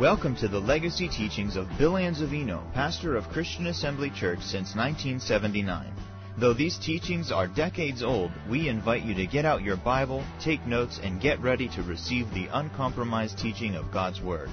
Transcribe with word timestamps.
Welcome 0.00 0.36
to 0.36 0.48
the 0.48 0.58
legacy 0.58 1.06
teachings 1.06 1.54
of 1.54 1.68
Bill 1.76 1.92
Anzavino, 1.92 2.72
pastor 2.72 3.14
of 3.14 3.28
Christian 3.28 3.66
Assembly 3.66 4.08
Church 4.08 4.40
since 4.40 4.74
1979. 4.74 5.92
Though 6.38 6.54
these 6.54 6.78
teachings 6.78 7.30
are 7.30 7.46
decades 7.46 8.02
old, 8.02 8.30
we 8.48 8.70
invite 8.70 9.02
you 9.02 9.14
to 9.14 9.26
get 9.26 9.44
out 9.44 9.60
your 9.60 9.76
Bible, 9.76 10.24
take 10.40 10.66
notes, 10.66 10.98
and 11.02 11.20
get 11.20 11.38
ready 11.40 11.68
to 11.68 11.82
receive 11.82 12.32
the 12.32 12.48
uncompromised 12.52 13.38
teaching 13.38 13.74
of 13.74 13.92
God's 13.92 14.22
Word. 14.22 14.48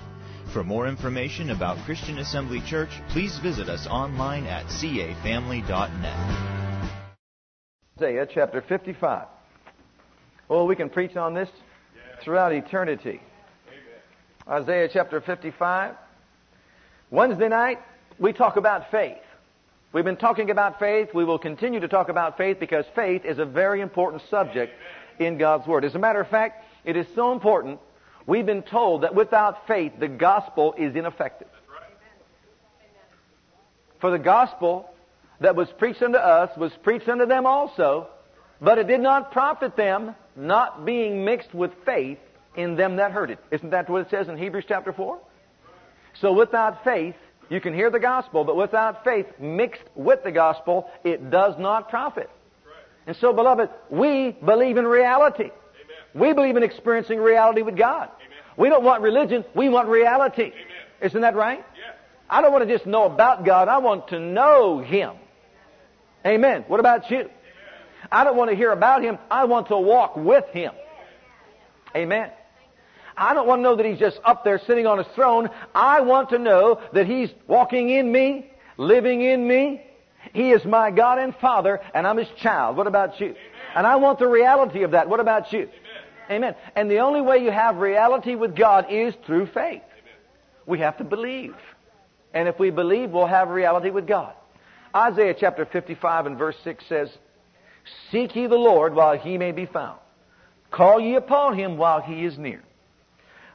For 0.52 0.62
more 0.62 0.90
information 0.90 1.52
about 1.52 1.86
Christian 1.86 2.18
Assembly 2.18 2.62
Church, 2.68 2.92
please 3.08 3.40
visit 3.40 3.70
us 3.70 3.88
online 3.88 4.46
at 4.46 4.66
cafamily.net. 4.66 7.10
Isaiah 7.98 8.28
chapter 8.30 8.62
55. 8.68 9.28
Well, 10.50 10.68
we 10.68 10.76
can 10.76 10.90
preach 10.90 11.16
on 11.16 11.34
this 11.34 11.50
throughout 12.26 12.52
eternity. 12.52 13.22
Isaiah 14.50 14.90
chapter 14.92 15.22
55. 15.22 15.94
Wednesday 17.12 17.50
night, 17.50 17.78
we 18.18 18.34
talk 18.34 18.58
about 18.58 18.90
faith. 18.90 19.22
We've 19.94 20.04
been 20.04 20.18
talking 20.18 20.50
about 20.50 20.80
faith. 20.80 21.10
We 21.14 21.24
will 21.24 21.38
continue 21.38 21.80
to 21.82 21.88
talk 21.88 22.10
about 22.10 22.36
faith 22.36 22.60
because 22.60 22.86
faith 22.96 23.26
is 23.26 23.38
a 23.38 23.46
very 23.46 23.80
important 23.80 24.24
subject 24.32 24.74
in 25.20 25.38
God's 25.38 25.68
Word. 25.68 25.86
As 25.86 25.94
a 25.94 26.00
matter 26.00 26.20
of 26.20 26.28
fact, 26.30 26.66
it 26.84 26.98
is 26.98 27.06
so 27.14 27.32
important, 27.32 27.80
we've 28.26 28.46
been 28.46 28.64
told 28.64 29.04
that 29.04 29.14
without 29.14 29.68
faith, 29.68 29.92
the 30.00 30.08
gospel 30.08 30.74
is 30.80 30.96
ineffective. 30.96 31.48
For 34.02 34.10
the 34.10 34.18
gospel 34.18 34.90
that 35.42 35.56
was 35.56 35.70
preached 35.78 36.02
unto 36.02 36.18
us 36.18 36.58
was 36.58 36.72
preached 36.82 37.08
unto 37.08 37.28
them 37.28 37.46
also, 37.46 38.08
but 38.60 38.80
it 38.80 38.88
did 38.88 39.02
not 39.02 39.32
profit 39.32 39.76
them, 39.76 40.16
not 40.36 40.86
being 40.86 41.24
mixed 41.24 41.54
with 41.54 41.72
faith 41.86 42.18
in 42.60 42.76
them 42.76 42.98
that 42.98 43.12
heard 43.12 43.32
it. 43.32 43.40
Isn't 43.52 43.70
that 43.70 43.90
what 43.90 44.02
it 44.02 44.10
says 44.10 44.28
in 44.28 44.38
Hebrews 44.38 44.66
chapter 44.68 44.92
4? 44.92 45.18
So 46.22 46.34
without 46.34 46.84
faith, 46.84 47.16
you 47.50 47.62
can 47.62 47.74
hear 47.74 47.90
the 47.90 48.00
gospel, 48.00 48.44
but 48.44 48.56
without 48.56 49.04
faith 49.04 49.26
mixed 49.40 49.84
with 49.96 50.24
the 50.24 50.32
gospel, 50.32 50.90
it 51.04 51.32
does 51.32 51.58
not 51.58 51.90
profit. 51.90 52.30
And 53.08 53.16
so, 53.16 53.34
beloved, 53.34 53.70
we 53.90 54.32
believe 54.32 54.78
in 54.78 54.86
reality. 54.86 55.46
Amen. 55.46 55.52
We 56.14 56.34
believe 56.34 56.58
in 56.58 56.64
experiencing 56.64 57.20
reality 57.20 57.62
with 57.62 57.78
God. 57.78 58.10
Amen. 58.18 58.38
We 58.58 58.70
don't 58.70 58.84
want 58.84 59.02
religion, 59.02 59.46
we 59.56 59.70
want 59.70 59.88
reality. 59.88 60.44
Amen. 60.44 60.54
Isn't 61.02 61.22
that 61.22 61.36
right? 61.36 61.66
I 62.30 62.42
don't 62.42 62.52
want 62.52 62.68
to 62.68 62.72
just 62.72 62.86
know 62.86 63.06
about 63.06 63.46
God, 63.46 63.68
I 63.68 63.80
want 63.80 64.10
to 64.10 64.20
know 64.20 64.80
Him. 64.80 65.16
Amen. 66.26 66.66
What 66.68 66.80
about 66.80 67.10
you? 67.10 67.30
I 68.12 68.24
don't 68.24 68.36
want 68.36 68.52
to 68.52 68.56
hear 68.56 68.72
about 68.72 69.02
Him, 69.02 69.18
I 69.32 69.46
want 69.46 69.68
to 69.70 69.78
walk 69.78 70.18
with 70.18 70.46
Him. 70.50 70.74
Amen. 71.96 72.30
I 73.20 73.34
don't 73.34 73.48
want 73.48 73.60
to 73.60 73.64
know 73.64 73.76
that 73.76 73.86
He's 73.86 74.00
just 74.00 74.20
up 74.24 74.44
there 74.44 74.60
sitting 74.60 74.88
on 74.88 74.98
His 74.98 75.08
throne. 75.08 75.50
I 75.76 76.02
want 76.02 76.30
to 76.30 76.40
know 76.40 76.82
that 76.94 77.06
He's 77.06 77.30
walking 77.48 77.90
in 77.90 78.12
me, 78.12 78.50
living 78.78 79.22
in 79.22 79.46
me. 79.48 79.84
He 80.34 80.52
is 80.52 80.64
my 80.66 80.90
God 80.92 81.20
and 81.20 81.36
Father, 81.36 81.82
and 81.94 82.08
I'm 82.08 82.18
His 82.18 82.30
child. 82.38 82.78
What 82.78 82.88
about 82.88 83.20
you? 83.20 83.28
Amen. 83.28 83.38
And 83.76 83.86
I 83.88 83.98
want 83.98 84.20
the 84.20 84.28
reality 84.28 84.84
of 84.84 84.92
that. 84.92 85.10
What 85.10 85.20
about 85.20 85.52
you? 85.52 85.70
Amen. 86.30 86.44
Amen. 86.44 86.56
And 86.76 86.90
the 86.90 87.00
only 87.00 87.22
way 87.22 87.44
you 87.44 87.52
have 87.52 87.78
reality 87.78 88.36
with 88.36 88.56
God 88.56 88.88
is 88.90 89.14
through 89.26 89.48
faith. 89.48 89.82
Amen. 89.82 89.84
We 90.66 90.80
have 90.80 90.98
to 90.98 91.04
believe. 91.04 91.56
And 92.34 92.48
if 92.48 92.58
we 92.60 92.70
believe, 92.70 93.12
we'll 93.12 93.26
have 93.26 93.50
reality 93.50 93.90
with 93.90 94.08
God. 94.08 94.34
Isaiah 94.96 95.36
chapter 95.38 95.66
55 95.66 96.26
and 96.26 96.38
verse 96.38 96.56
6 96.64 96.86
says, 96.88 97.10
Seek 98.12 98.36
ye 98.36 98.48
the 98.48 98.56
Lord 98.56 98.94
while 98.94 99.18
he 99.18 99.38
may 99.38 99.52
be 99.52 99.66
found. 99.66 100.00
Call 100.72 101.00
ye 101.00 101.16
upon 101.16 101.58
him 101.58 101.78
while 101.78 102.02
he 102.02 102.24
is 102.26 102.38
near. 102.38 102.64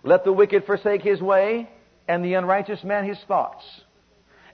Let 0.04 0.24
the 0.24 0.32
wicked 0.32 0.66
forsake 0.66 1.02
his 1.02 1.20
way, 1.20 1.68
and 2.06 2.22
the 2.22 2.34
unrighteous 2.34 2.84
man 2.84 3.06
his 3.06 3.18
thoughts. 3.26 3.64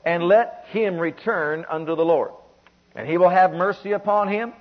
And 0.05 0.23
let 0.23 0.65
him 0.71 0.97
return 0.97 1.67
unto 1.69 1.97
the 1.97 2.05
Lord. 2.05 2.31
And 2.95 3.09
he 3.09 3.19
will 3.19 3.29
have 3.29 3.53
mercy 3.53 3.93
upon 3.93 4.29
him, 4.29 4.53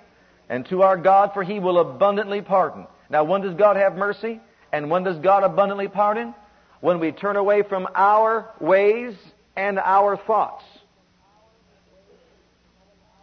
and 0.50 0.66
to 0.70 0.82
our 0.82 0.98
God, 0.98 1.32
for 1.34 1.44
he 1.44 1.60
will 1.60 1.80
abundantly 1.80 2.42
pardon. 2.42 2.88
Now, 3.10 3.24
when 3.24 3.42
does 3.42 3.54
God 3.54 3.78
have 3.78 3.96
mercy? 3.96 4.40
And 4.72 4.90
when 4.90 5.04
does 5.04 5.18
God 5.20 5.44
abundantly 5.44 5.88
pardon? 5.88 6.34
When 6.82 7.00
we 7.00 7.12
turn 7.12 7.36
away 7.36 7.62
from 7.62 7.88
our 7.94 8.50
ways 8.60 9.16
and 9.56 9.78
our 9.78 10.18
thoughts. 10.18 10.64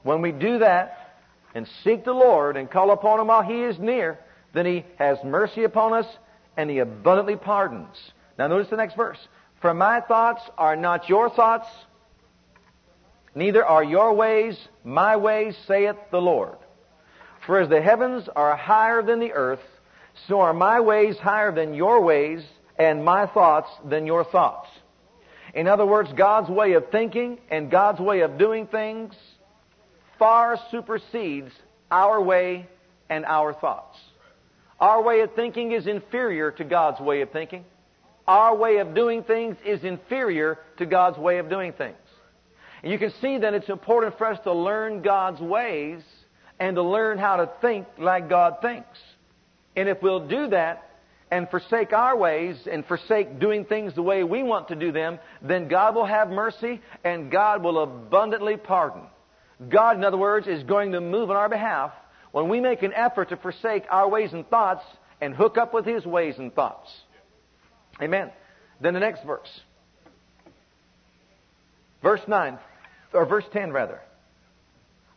When 0.02 0.22
we 0.22 0.30
do 0.30 0.60
that 0.60 1.18
and 1.54 1.66
seek 1.82 2.04
the 2.04 2.12
Lord 2.12 2.56
and 2.56 2.70
call 2.70 2.92
upon 2.92 3.18
Him 3.18 3.26
while 3.26 3.42
He 3.42 3.62
is 3.62 3.78
near, 3.78 4.18
then 4.52 4.66
He 4.66 4.84
has 4.98 5.18
mercy 5.24 5.64
upon 5.64 5.94
us 5.94 6.06
and 6.56 6.70
he 6.70 6.78
abundantly 6.78 7.36
pardons. 7.36 7.96
Now 8.38 8.46
notice 8.46 8.68
the 8.68 8.76
next 8.76 8.96
verse. 8.96 9.18
For 9.60 9.72
my 9.74 10.00
thoughts 10.00 10.42
are 10.58 10.76
not 10.76 11.08
your 11.08 11.30
thoughts, 11.30 11.68
neither 13.34 13.64
are 13.64 13.84
your 13.84 14.12
ways 14.12 14.56
my 14.84 15.16
ways, 15.16 15.56
saith 15.66 15.96
the 16.10 16.20
Lord. 16.20 16.56
For 17.44 17.60
as 17.60 17.68
the 17.68 17.82
heavens 17.82 18.28
are 18.34 18.56
higher 18.56 19.02
than 19.02 19.20
the 19.20 19.32
earth, 19.32 19.60
so 20.28 20.40
are 20.40 20.54
my 20.54 20.80
ways 20.80 21.18
higher 21.18 21.52
than 21.52 21.74
your 21.74 22.00
ways, 22.00 22.42
and 22.78 23.04
my 23.04 23.26
thoughts 23.26 23.68
than 23.84 24.06
your 24.06 24.24
thoughts. 24.24 24.68
In 25.54 25.66
other 25.68 25.86
words, 25.86 26.10
God's 26.12 26.50
way 26.50 26.74
of 26.74 26.90
thinking 26.90 27.38
and 27.50 27.70
God's 27.70 28.00
way 28.00 28.20
of 28.20 28.38
doing 28.38 28.66
things 28.66 29.14
far 30.18 30.58
supersedes 30.70 31.50
our 31.90 32.20
way 32.20 32.66
and 33.08 33.24
our 33.24 33.54
thoughts. 33.54 33.98
Our 34.78 35.02
way 35.02 35.20
of 35.20 35.34
thinking 35.34 35.72
is 35.72 35.86
inferior 35.86 36.50
to 36.52 36.64
God's 36.64 37.00
way 37.00 37.22
of 37.22 37.30
thinking. 37.30 37.64
Our 38.26 38.54
way 38.56 38.78
of 38.78 38.94
doing 38.94 39.22
things 39.22 39.56
is 39.64 39.84
inferior 39.84 40.58
to 40.78 40.86
God's 40.86 41.18
way 41.18 41.38
of 41.38 41.48
doing 41.48 41.72
things. 41.72 41.96
And 42.82 42.92
you 42.92 42.98
can 42.98 43.12
see 43.20 43.38
that 43.38 43.54
it's 43.54 43.68
important 43.68 44.18
for 44.18 44.26
us 44.26 44.38
to 44.44 44.52
learn 44.52 45.02
God's 45.02 45.40
ways 45.40 46.02
and 46.58 46.76
to 46.76 46.82
learn 46.82 47.18
how 47.18 47.36
to 47.36 47.50
think 47.60 47.86
like 47.98 48.28
God 48.28 48.58
thinks. 48.60 48.98
And 49.76 49.88
if 49.88 50.02
we'll 50.02 50.28
do 50.28 50.48
that 50.48 50.90
and 51.30 51.48
forsake 51.50 51.92
our 51.92 52.16
ways 52.16 52.56
and 52.70 52.84
forsake 52.86 53.40
doing 53.40 53.64
things 53.64 53.94
the 53.94 54.02
way 54.02 54.24
we 54.24 54.42
want 54.42 54.68
to 54.68 54.74
do 54.74 54.92
them, 54.92 55.18
then 55.42 55.68
God 55.68 55.94
will 55.94 56.06
have 56.06 56.28
mercy 56.28 56.80
and 57.04 57.30
God 57.30 57.62
will 57.62 57.82
abundantly 57.82 58.56
pardon. 58.56 59.02
God, 59.68 59.96
in 59.96 60.04
other 60.04 60.18
words, 60.18 60.46
is 60.46 60.62
going 60.64 60.92
to 60.92 61.00
move 61.00 61.30
on 61.30 61.36
our 61.36 61.48
behalf 61.48 61.92
when 62.36 62.50
we 62.50 62.60
make 62.60 62.82
an 62.82 62.92
effort 62.92 63.30
to 63.30 63.36
forsake 63.38 63.84
our 63.90 64.06
ways 64.06 64.34
and 64.34 64.46
thoughts 64.50 64.84
and 65.22 65.34
hook 65.34 65.56
up 65.56 65.72
with 65.72 65.86
His 65.86 66.04
ways 66.04 66.34
and 66.36 66.54
thoughts. 66.54 66.90
Amen. 67.98 68.30
Then 68.78 68.92
the 68.92 69.00
next 69.00 69.24
verse. 69.24 69.48
Verse 72.02 72.20
9, 72.28 72.58
or 73.14 73.24
verse 73.24 73.46
10 73.54 73.72
rather. 73.72 74.02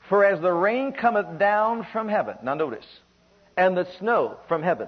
For 0.08 0.24
as 0.24 0.40
the 0.40 0.53
rain 0.53 0.94
cometh 0.94 1.38
down 1.38 1.85
from 1.91 2.08
heaven, 2.08 2.38
now 2.41 2.53
notice, 2.53 2.88
and 3.58 3.75
the 3.75 3.85
snow 4.00 4.38
from 4.47 4.63
heaven, 4.63 4.88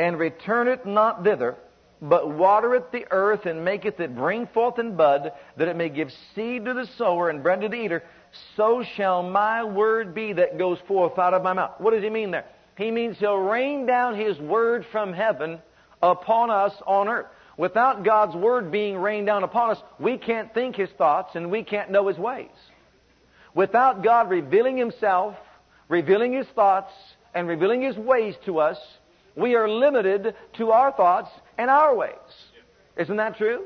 and 0.00 0.18
returneth 0.18 0.84
not 0.84 1.22
thither, 1.22 1.54
but 2.00 2.30
watereth 2.30 2.90
the 2.92 3.06
earth 3.10 3.46
and 3.46 3.64
maketh 3.64 3.98
it 4.00 4.14
bring 4.14 4.46
forth 4.48 4.78
and 4.78 4.96
bud, 4.96 5.32
that 5.56 5.68
it 5.68 5.76
may 5.76 5.88
give 5.88 6.10
seed 6.34 6.64
to 6.64 6.74
the 6.74 6.86
sower 6.96 7.30
and 7.30 7.42
bread 7.42 7.60
to 7.60 7.68
the 7.68 7.76
eater, 7.76 8.02
so 8.56 8.84
shall 8.96 9.22
my 9.22 9.64
word 9.64 10.14
be 10.14 10.32
that 10.34 10.58
goes 10.58 10.78
forth 10.86 11.18
out 11.18 11.34
of 11.34 11.42
my 11.42 11.52
mouth. 11.52 11.72
What 11.78 11.92
does 11.92 12.02
he 12.02 12.10
mean 12.10 12.30
there? 12.30 12.44
He 12.76 12.90
means 12.90 13.18
he'll 13.18 13.36
rain 13.36 13.86
down 13.86 14.16
his 14.16 14.38
word 14.38 14.86
from 14.92 15.12
heaven 15.12 15.58
upon 16.02 16.50
us 16.50 16.72
on 16.86 17.08
earth. 17.08 17.26
Without 17.56 18.04
God's 18.04 18.36
word 18.36 18.70
being 18.70 18.96
rained 18.96 19.26
down 19.26 19.42
upon 19.42 19.70
us, 19.70 19.78
we 19.98 20.16
can't 20.16 20.54
think 20.54 20.76
his 20.76 20.90
thoughts 20.96 21.34
and 21.34 21.50
we 21.50 21.64
can't 21.64 21.90
know 21.90 22.06
his 22.06 22.16
ways. 22.16 22.50
Without 23.52 24.04
God 24.04 24.30
revealing 24.30 24.76
himself, 24.76 25.34
revealing 25.88 26.32
his 26.32 26.46
thoughts, 26.54 26.92
and 27.34 27.48
revealing 27.48 27.82
his 27.82 27.96
ways 27.96 28.36
to 28.44 28.60
us, 28.60 28.78
we 29.34 29.56
are 29.56 29.68
limited 29.68 30.34
to 30.58 30.70
our 30.70 30.92
thoughts 30.92 31.30
and 31.58 31.68
our 31.68 31.94
ways. 31.94 32.14
Isn't 32.96 33.16
that 33.16 33.36
true? 33.36 33.64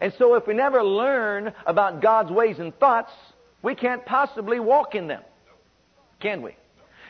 And 0.00 0.12
so 0.18 0.34
if 0.34 0.46
we 0.46 0.54
never 0.54 0.82
learn 0.82 1.52
about 1.66 2.02
God's 2.02 2.30
ways 2.30 2.58
and 2.58 2.76
thoughts, 2.78 3.12
we 3.62 3.74
can't 3.74 4.04
possibly 4.04 4.60
walk 4.60 4.94
in 4.94 5.08
them. 5.08 5.22
Can 6.20 6.42
we? 6.42 6.56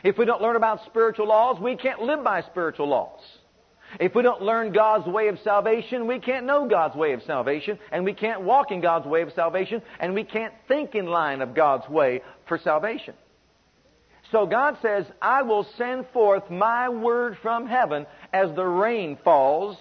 If 0.03 0.17
we 0.17 0.25
don't 0.25 0.41
learn 0.41 0.55
about 0.55 0.85
spiritual 0.85 1.27
laws, 1.27 1.59
we 1.59 1.75
can't 1.75 2.01
live 2.01 2.23
by 2.23 2.41
spiritual 2.43 2.87
laws. 2.87 3.21
If 3.99 4.13
we 4.13 4.23
don't 4.23 4.41
learn 4.41 4.71
God's 4.71 5.07
way 5.07 5.29
of 5.29 5.39
salvation, 5.43 6.07
we 6.07 6.19
can't 6.19 6.45
know 6.45 6.67
God's 6.67 6.95
way 6.95 7.13
of 7.13 7.21
salvation, 7.23 7.79
and 7.91 8.03
we 8.03 8.13
can't 8.13 8.41
walk 8.41 8.71
in 8.71 8.81
God's 8.81 9.05
way 9.05 9.21
of 9.21 9.31
salvation, 9.33 9.81
and 9.99 10.13
we 10.13 10.23
can't 10.23 10.53
think 10.67 10.95
in 10.95 11.05
line 11.05 11.41
of 11.41 11.53
God's 11.53 11.87
way 11.89 12.21
for 12.47 12.57
salvation. 12.57 13.13
So 14.31 14.45
God 14.45 14.77
says, 14.81 15.05
I 15.21 15.43
will 15.43 15.65
send 15.77 16.07
forth 16.13 16.49
my 16.49 16.89
word 16.89 17.37
from 17.41 17.67
heaven 17.67 18.05
as 18.33 18.53
the 18.55 18.65
rain 18.65 19.17
falls 19.23 19.77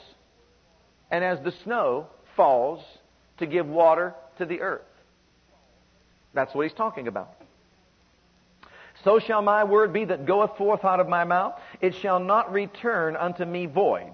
and 1.15 1.23
as 1.23 1.39
the 1.45 1.53
snow 1.63 2.09
falls 2.35 2.83
to 3.39 3.47
give 3.47 3.69
water 3.69 4.17
to 4.37 4.45
the 4.45 4.61
earth. 4.63 4.83
That's 6.33 6.53
what 6.53 6.65
he's 6.65 6.73
talking 6.73 7.07
about. 7.07 7.37
So 9.05 9.21
shall 9.21 9.41
my 9.41 9.63
word 9.63 9.93
be 9.93 10.07
that 10.07 10.27
goeth 10.27 10.57
forth 10.57 10.85
out 10.85 10.99
of 10.99 11.09
my 11.09 11.23
mouth. 11.23 11.55
It 11.81 11.95
shall 11.95 12.19
not 12.19 12.53
return 12.53 13.15
unto 13.15 13.45
me 13.45 13.67
void, 13.67 14.13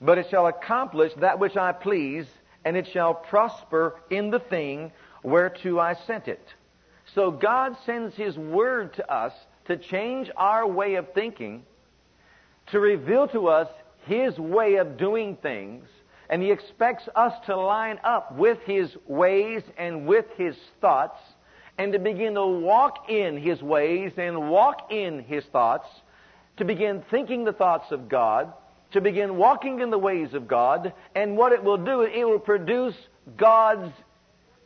but 0.00 0.16
it 0.16 0.28
shall 0.30 0.46
accomplish 0.46 1.12
that 1.18 1.38
which 1.38 1.54
I 1.58 1.72
please 1.72 2.24
and 2.64 2.78
it 2.78 2.88
shall 2.94 3.12
prosper 3.12 3.96
in 4.08 4.30
the 4.30 4.40
thing 4.40 4.90
whereto 5.22 5.78
I 5.78 5.96
sent 6.06 6.28
it. 6.28 6.54
So 7.14 7.30
God 7.30 7.76
sends 7.84 8.14
His 8.14 8.38
Word 8.38 8.94
to 8.94 9.12
us 9.12 9.34
to 9.66 9.76
change 9.76 10.30
our 10.34 10.66
way 10.66 10.94
of 10.94 11.12
thinking, 11.12 11.66
to 12.68 12.80
reveal 12.80 13.28
to 13.28 13.48
us 13.48 13.68
His 14.06 14.38
way 14.38 14.76
of 14.76 14.96
doing 14.96 15.36
things, 15.36 15.84
and 16.28 16.42
He 16.42 16.50
expects 16.50 17.08
us 17.14 17.32
to 17.46 17.56
line 17.56 17.98
up 18.04 18.36
with 18.36 18.58
His 18.64 18.94
ways 19.06 19.62
and 19.76 20.06
with 20.06 20.26
His 20.36 20.56
thoughts, 20.80 21.20
and 21.78 21.92
to 21.92 21.98
begin 21.98 22.34
to 22.34 22.46
walk 22.46 23.08
in 23.08 23.36
His 23.36 23.62
ways 23.62 24.12
and 24.16 24.50
walk 24.50 24.92
in 24.92 25.24
His 25.24 25.44
thoughts, 25.46 25.88
to 26.56 26.64
begin 26.64 27.02
thinking 27.10 27.44
the 27.44 27.52
thoughts 27.52 27.92
of 27.92 28.08
God, 28.08 28.52
to 28.92 29.00
begin 29.00 29.36
walking 29.36 29.80
in 29.80 29.90
the 29.90 29.98
ways 29.98 30.34
of 30.34 30.48
God, 30.48 30.92
and 31.14 31.36
what 31.36 31.52
it 31.52 31.62
will 31.62 31.76
do, 31.76 32.02
it 32.02 32.24
will 32.24 32.38
produce 32.38 32.96
God's 33.36 33.92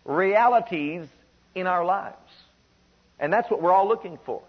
realities 0.05 1.07
in 1.55 1.67
our 1.67 1.85
lives. 1.85 2.17
And 3.19 3.33
that's 3.33 3.51
what 3.51 3.63
we're 3.63 3.73
all 3.73 3.87
looking 3.87 4.19
for. 4.25 4.43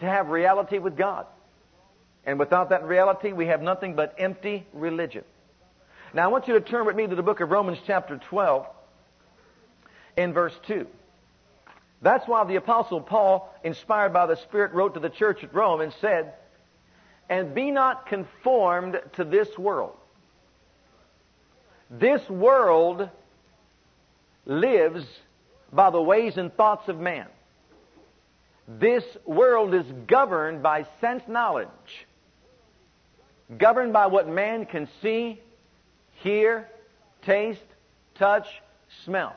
To 0.00 0.06
have 0.06 0.28
reality 0.28 0.78
with 0.78 0.96
God. 0.96 1.26
And 2.24 2.38
without 2.38 2.70
that 2.70 2.84
reality, 2.84 3.32
we 3.32 3.46
have 3.46 3.62
nothing 3.62 3.94
but 3.94 4.14
empty 4.18 4.66
religion. 4.72 5.24
Now 6.14 6.24
I 6.24 6.26
want 6.26 6.46
you 6.46 6.54
to 6.54 6.60
turn 6.60 6.84
with 6.84 6.94
me 6.94 7.06
to 7.06 7.14
the 7.14 7.22
book 7.22 7.40
of 7.40 7.50
Romans 7.50 7.78
chapter 7.86 8.20
12 8.28 8.66
in 10.18 10.34
verse 10.34 10.54
2. 10.66 10.86
That's 12.02 12.28
why 12.28 12.44
the 12.44 12.56
apostle 12.56 13.00
Paul, 13.00 13.54
inspired 13.64 14.12
by 14.12 14.26
the 14.26 14.36
Spirit, 14.36 14.72
wrote 14.74 14.94
to 14.94 15.00
the 15.00 15.08
church 15.08 15.42
at 15.42 15.54
Rome 15.54 15.80
and 15.80 15.92
said, 16.02 16.34
and 17.30 17.54
be 17.54 17.70
not 17.70 18.06
conformed 18.06 19.00
to 19.14 19.24
this 19.24 19.48
world. 19.56 19.96
This 21.90 22.28
world 22.28 23.08
lives 24.44 25.06
by 25.72 25.88
the 25.88 26.02
ways 26.02 26.36
and 26.36 26.52
thoughts 26.54 26.88
of 26.88 26.98
man. 26.98 27.26
This 28.68 29.04
world 29.24 29.72
is 29.74 29.86
governed 30.06 30.62
by 30.62 30.84
sense 31.00 31.22
knowledge, 31.26 31.68
governed 33.56 33.94
by 33.94 34.08
what 34.08 34.28
man 34.28 34.66
can 34.66 34.88
see, 35.00 35.40
hear, 36.22 36.68
taste, 37.22 37.60
touch, 38.14 38.46
smell. 39.04 39.36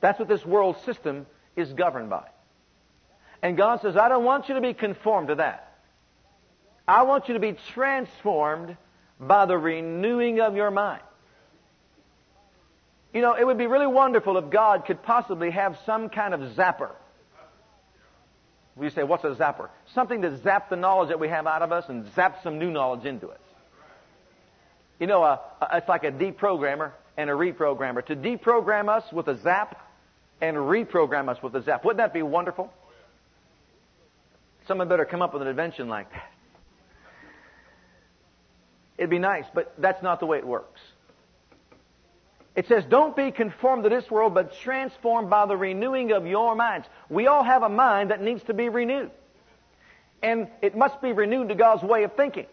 That's 0.00 0.18
what 0.18 0.28
this 0.28 0.44
world 0.44 0.76
system 0.84 1.26
is 1.56 1.72
governed 1.72 2.10
by. 2.10 2.26
And 3.42 3.56
God 3.56 3.80
says, 3.80 3.96
I 3.96 4.08
don't 4.08 4.24
want 4.24 4.48
you 4.48 4.54
to 4.54 4.60
be 4.60 4.74
conformed 4.74 5.28
to 5.28 5.36
that. 5.36 5.72
I 6.86 7.02
want 7.02 7.28
you 7.28 7.34
to 7.34 7.40
be 7.40 7.56
transformed 7.72 8.76
by 9.18 9.46
the 9.46 9.56
renewing 9.56 10.40
of 10.40 10.56
your 10.56 10.70
mind. 10.70 11.02
You 13.12 13.22
know, 13.22 13.34
it 13.34 13.46
would 13.46 13.58
be 13.58 13.66
really 13.66 13.86
wonderful 13.86 14.36
if 14.38 14.50
God 14.50 14.86
could 14.86 15.02
possibly 15.02 15.50
have 15.50 15.78
some 15.86 16.08
kind 16.08 16.34
of 16.34 16.40
zapper. 16.56 16.90
We 18.76 18.90
say, 18.90 19.04
what's 19.04 19.22
a 19.22 19.28
zapper? 19.28 19.68
Something 19.94 20.22
to 20.22 20.36
zap 20.38 20.68
the 20.68 20.76
knowledge 20.76 21.10
that 21.10 21.20
we 21.20 21.28
have 21.28 21.46
out 21.46 21.62
of 21.62 21.70
us 21.70 21.88
and 21.88 22.12
zap 22.14 22.42
some 22.42 22.58
new 22.58 22.70
knowledge 22.70 23.04
into 23.04 23.28
us. 23.28 23.38
You 24.98 25.06
know, 25.06 25.22
uh, 25.22 25.38
uh 25.60 25.66
it's 25.74 25.88
like 25.88 26.04
a 26.04 26.12
deprogrammer 26.12 26.92
and 27.16 27.30
a 27.30 27.32
reprogrammer. 27.32 28.04
To 28.06 28.16
deprogram 28.16 28.88
us 28.88 29.04
with 29.12 29.28
a 29.28 29.38
zap 29.38 29.80
and 30.40 30.56
reprogram 30.56 31.28
us 31.28 31.42
with 31.42 31.54
a 31.54 31.62
zap. 31.62 31.84
Wouldn't 31.84 31.98
that 31.98 32.12
be 32.12 32.22
wonderful? 32.22 32.72
Someone 34.66 34.88
better 34.88 35.04
come 35.04 35.22
up 35.22 35.32
with 35.32 35.42
an 35.42 35.48
invention 35.48 35.88
like 35.88 36.10
that. 36.12 36.30
It'd 38.96 39.10
be 39.10 39.18
nice, 39.18 39.44
but 39.52 39.74
that's 39.78 40.02
not 40.02 40.20
the 40.20 40.26
way 40.26 40.38
it 40.38 40.46
works. 40.46 40.80
It 42.54 42.68
says, 42.68 42.84
don't 42.88 43.16
be 43.16 43.32
conformed 43.32 43.82
to 43.82 43.88
this 43.90 44.08
world, 44.08 44.34
but 44.34 44.54
transformed 44.62 45.28
by 45.28 45.46
the 45.46 45.56
renewing 45.56 46.12
of 46.12 46.26
your 46.26 46.54
minds. 46.54 46.86
We 47.08 47.26
all 47.26 47.42
have 47.42 47.64
a 47.64 47.68
mind 47.68 48.10
that 48.10 48.22
needs 48.22 48.44
to 48.44 48.54
be 48.54 48.68
renewed. 48.68 49.10
And 50.22 50.48
it 50.62 50.76
must 50.76 51.02
be 51.02 51.12
renewed 51.12 51.48
to 51.48 51.56
God's 51.56 51.82
way 51.82 52.04
of 52.04 52.14
thinking. 52.14 52.46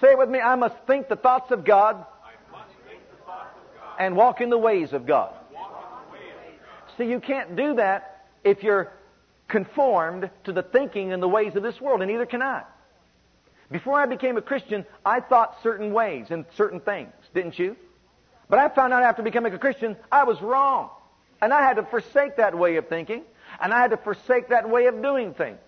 Say 0.00 0.12
it 0.12 0.18
with 0.18 0.28
me, 0.28 0.40
I 0.40 0.54
must 0.56 0.76
think 0.86 1.08
the 1.08 1.16
thoughts 1.16 1.50
of 1.50 1.64
God, 1.64 2.04
and 3.98 4.14
walk 4.14 4.40
in 4.40 4.50
the 4.50 4.58
ways 4.58 4.92
of 4.92 5.06
God. 5.06 5.32
See, 6.98 7.04
you 7.04 7.20
can't 7.20 7.56
do 7.56 7.74
that 7.76 8.26
if 8.44 8.62
you're 8.62 8.92
conformed 9.48 10.30
to 10.44 10.52
the 10.52 10.62
thinking 10.62 11.12
and 11.12 11.22
the 11.22 11.28
ways 11.28 11.56
of 11.56 11.62
this 11.62 11.80
world, 11.80 12.02
and 12.02 12.10
neither 12.10 12.26
can 12.26 12.42
I. 12.42 12.62
Before 13.70 13.98
I 13.98 14.06
became 14.06 14.36
a 14.36 14.42
Christian, 14.42 14.86
I 15.04 15.20
thought 15.20 15.62
certain 15.62 15.92
ways 15.92 16.26
and 16.30 16.44
certain 16.56 16.80
things, 16.80 17.12
didn't 17.34 17.58
you? 17.58 17.76
But 18.48 18.58
I 18.58 18.68
found 18.68 18.92
out 18.92 19.02
after 19.02 19.22
becoming 19.22 19.52
a 19.52 19.58
Christian, 19.58 19.96
I 20.10 20.24
was 20.24 20.40
wrong. 20.40 20.90
And 21.40 21.52
I 21.52 21.62
had 21.62 21.76
to 21.76 21.82
forsake 21.82 22.36
that 22.36 22.56
way 22.56 22.76
of 22.76 22.88
thinking, 22.88 23.22
and 23.60 23.72
I 23.72 23.80
had 23.80 23.90
to 23.90 23.96
forsake 23.96 24.48
that 24.48 24.70
way 24.70 24.86
of 24.86 25.02
doing 25.02 25.34
things. 25.34 25.58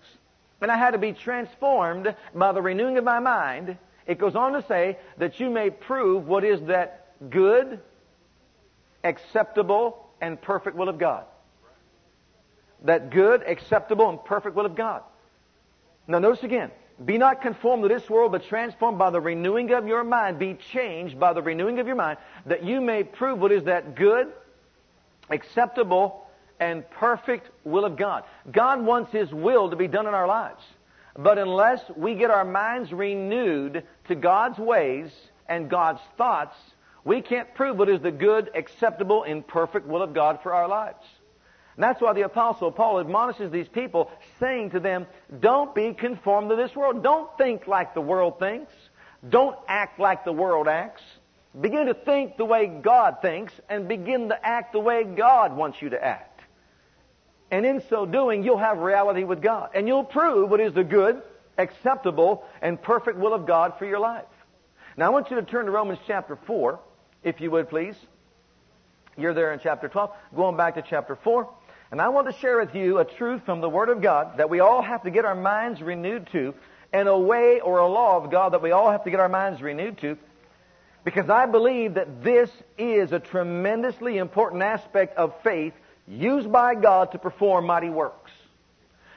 And 0.61 0.71
I 0.71 0.77
had 0.77 0.91
to 0.91 0.97
be 0.97 1.13
transformed 1.13 2.15
by 2.33 2.51
the 2.51 2.61
renewing 2.61 2.97
of 2.97 3.03
my 3.03 3.19
mind. 3.19 3.77
It 4.09 4.17
goes 4.17 4.35
on 4.35 4.51
to 4.53 4.61
say 4.63 4.97
that 5.19 5.39
you 5.39 5.49
may 5.49 5.69
prove 5.69 6.27
what 6.27 6.43
is 6.43 6.59
that 6.63 7.29
good, 7.29 7.79
acceptable, 9.05 10.05
and 10.19 10.41
perfect 10.41 10.75
will 10.75 10.89
of 10.89 10.97
God 10.97 11.23
that 12.83 13.09
good, 13.09 13.43
acceptable, 13.45 14.09
and 14.09 14.23
perfect 14.23 14.55
will 14.55 14.65
of 14.65 14.75
God. 14.75 15.03
Now 16.07 16.19
notice 16.19 16.43
again, 16.43 16.71
be 17.03 17.17
not 17.17 17.41
conformed 17.41 17.83
to 17.83 17.89
this 17.89 18.09
world, 18.09 18.31
but 18.31 18.45
transformed 18.45 18.97
by 18.97 19.09
the 19.09 19.21
renewing 19.21 19.71
of 19.71 19.87
your 19.87 20.03
mind. 20.03 20.39
Be 20.39 20.53
changed 20.53 21.19
by 21.19 21.33
the 21.33 21.41
renewing 21.41 21.79
of 21.79 21.87
your 21.87 21.95
mind, 21.95 22.17
that 22.45 22.63
you 22.63 22.81
may 22.81 23.03
prove 23.03 23.39
what 23.39 23.51
is 23.51 23.65
that 23.65 23.95
good, 23.95 24.31
acceptable, 25.29 26.25
and 26.59 26.89
perfect 26.91 27.49
will 27.63 27.85
of 27.85 27.95
God. 27.95 28.23
God 28.51 28.83
wants 28.83 29.11
His 29.11 29.31
will 29.33 29.69
to 29.69 29.75
be 29.75 29.87
done 29.87 30.07
in 30.07 30.13
our 30.13 30.27
lives. 30.27 30.63
But 31.17 31.37
unless 31.37 31.81
we 31.95 32.15
get 32.15 32.31
our 32.31 32.45
minds 32.45 32.91
renewed 32.91 33.83
to 34.07 34.15
God's 34.15 34.57
ways 34.57 35.11
and 35.47 35.69
God's 35.69 36.01
thoughts, 36.17 36.55
we 37.03 37.21
can't 37.21 37.53
prove 37.55 37.77
what 37.77 37.89
is 37.89 38.01
the 38.01 38.11
good, 38.11 38.51
acceptable, 38.53 39.23
and 39.23 39.45
perfect 39.45 39.87
will 39.87 40.01
of 40.01 40.13
God 40.13 40.39
for 40.43 40.53
our 40.53 40.67
lives. 40.67 41.05
And 41.75 41.83
that's 41.83 42.01
why 42.01 42.13
the 42.13 42.23
apostle 42.23 42.71
Paul 42.71 42.99
admonishes 42.99 43.51
these 43.51 43.69
people, 43.69 44.11
saying 44.39 44.71
to 44.71 44.79
them, 44.79 45.07
don't 45.39 45.73
be 45.73 45.93
conformed 45.93 46.49
to 46.49 46.57
this 46.57 46.75
world. 46.75 47.03
Don't 47.03 47.29
think 47.37 47.67
like 47.67 47.93
the 47.93 48.01
world 48.01 48.37
thinks. 48.37 48.73
Don't 49.27 49.57
act 49.67 49.99
like 49.99 50.25
the 50.25 50.33
world 50.33 50.67
acts. 50.67 51.01
Begin 51.59 51.87
to 51.87 51.93
think 51.93 52.37
the 52.37 52.45
way 52.45 52.67
God 52.67 53.21
thinks 53.21 53.53
and 53.69 53.87
begin 53.87 54.29
to 54.29 54.45
act 54.45 54.73
the 54.73 54.79
way 54.79 55.03
God 55.03 55.55
wants 55.55 55.81
you 55.81 55.89
to 55.91 56.03
act. 56.03 56.28
And 57.51 57.65
in 57.65 57.81
so 57.89 58.05
doing, 58.05 58.43
you'll 58.43 58.57
have 58.57 58.77
reality 58.79 59.23
with 59.23 59.41
God. 59.41 59.71
And 59.73 59.87
you'll 59.87 60.03
prove 60.03 60.49
what 60.49 60.59
is 60.59 60.73
the 60.73 60.83
good, 60.83 61.21
acceptable, 61.57 62.45
and 62.61 62.81
perfect 62.81 63.17
will 63.17 63.33
of 63.33 63.47
God 63.47 63.73
for 63.79 63.85
your 63.85 63.99
life. 63.99 64.25
Now 64.97 65.07
I 65.07 65.09
want 65.09 65.29
you 65.29 65.37
to 65.37 65.43
turn 65.43 65.65
to 65.65 65.71
Romans 65.71 65.99
chapter 66.05 66.35
4, 66.35 66.79
if 67.23 67.41
you 67.41 67.51
would 67.51 67.69
please. 67.69 67.95
You're 69.17 69.33
there 69.33 69.51
in 69.51 69.59
chapter 69.59 69.87
12. 69.87 70.11
Going 70.35 70.57
back 70.57 70.75
to 70.75 70.81
chapter 70.81 71.15
4. 71.15 71.49
And 71.91 71.99
I 71.99 72.09
want 72.09 72.27
to 72.27 72.39
share 72.39 72.59
with 72.59 72.75
you 72.75 72.99
a 72.99 73.05
truth 73.05 73.43
from 73.45 73.61
the 73.61 73.69
Word 73.69 73.89
of 73.89 74.01
God 74.01 74.37
that 74.37 74.49
we 74.49 74.59
all 74.59 74.81
have 74.81 75.03
to 75.03 75.09
get 75.09 75.25
our 75.25 75.35
minds 75.35 75.81
renewed 75.81 76.27
to, 76.31 76.53
and 76.93 77.07
a 77.07 77.17
way 77.17 77.59
or 77.59 77.79
a 77.79 77.87
law 77.87 78.17
of 78.17 78.29
God 78.29 78.53
that 78.53 78.61
we 78.61 78.71
all 78.71 78.91
have 78.91 79.03
to 79.05 79.09
get 79.09 79.19
our 79.19 79.29
minds 79.29 79.61
renewed 79.61 79.97
to, 79.99 80.17
because 81.03 81.29
I 81.29 81.47
believe 81.47 81.95
that 81.95 82.23
this 82.23 82.51
is 82.77 83.11
a 83.11 83.19
tremendously 83.19 84.17
important 84.17 84.61
aspect 84.61 85.17
of 85.17 85.33
faith 85.41 85.73
used 86.09 86.51
by 86.51 86.75
God 86.75 87.11
to 87.11 87.19
perform 87.19 87.67
mighty 87.67 87.89
works. 87.89 88.31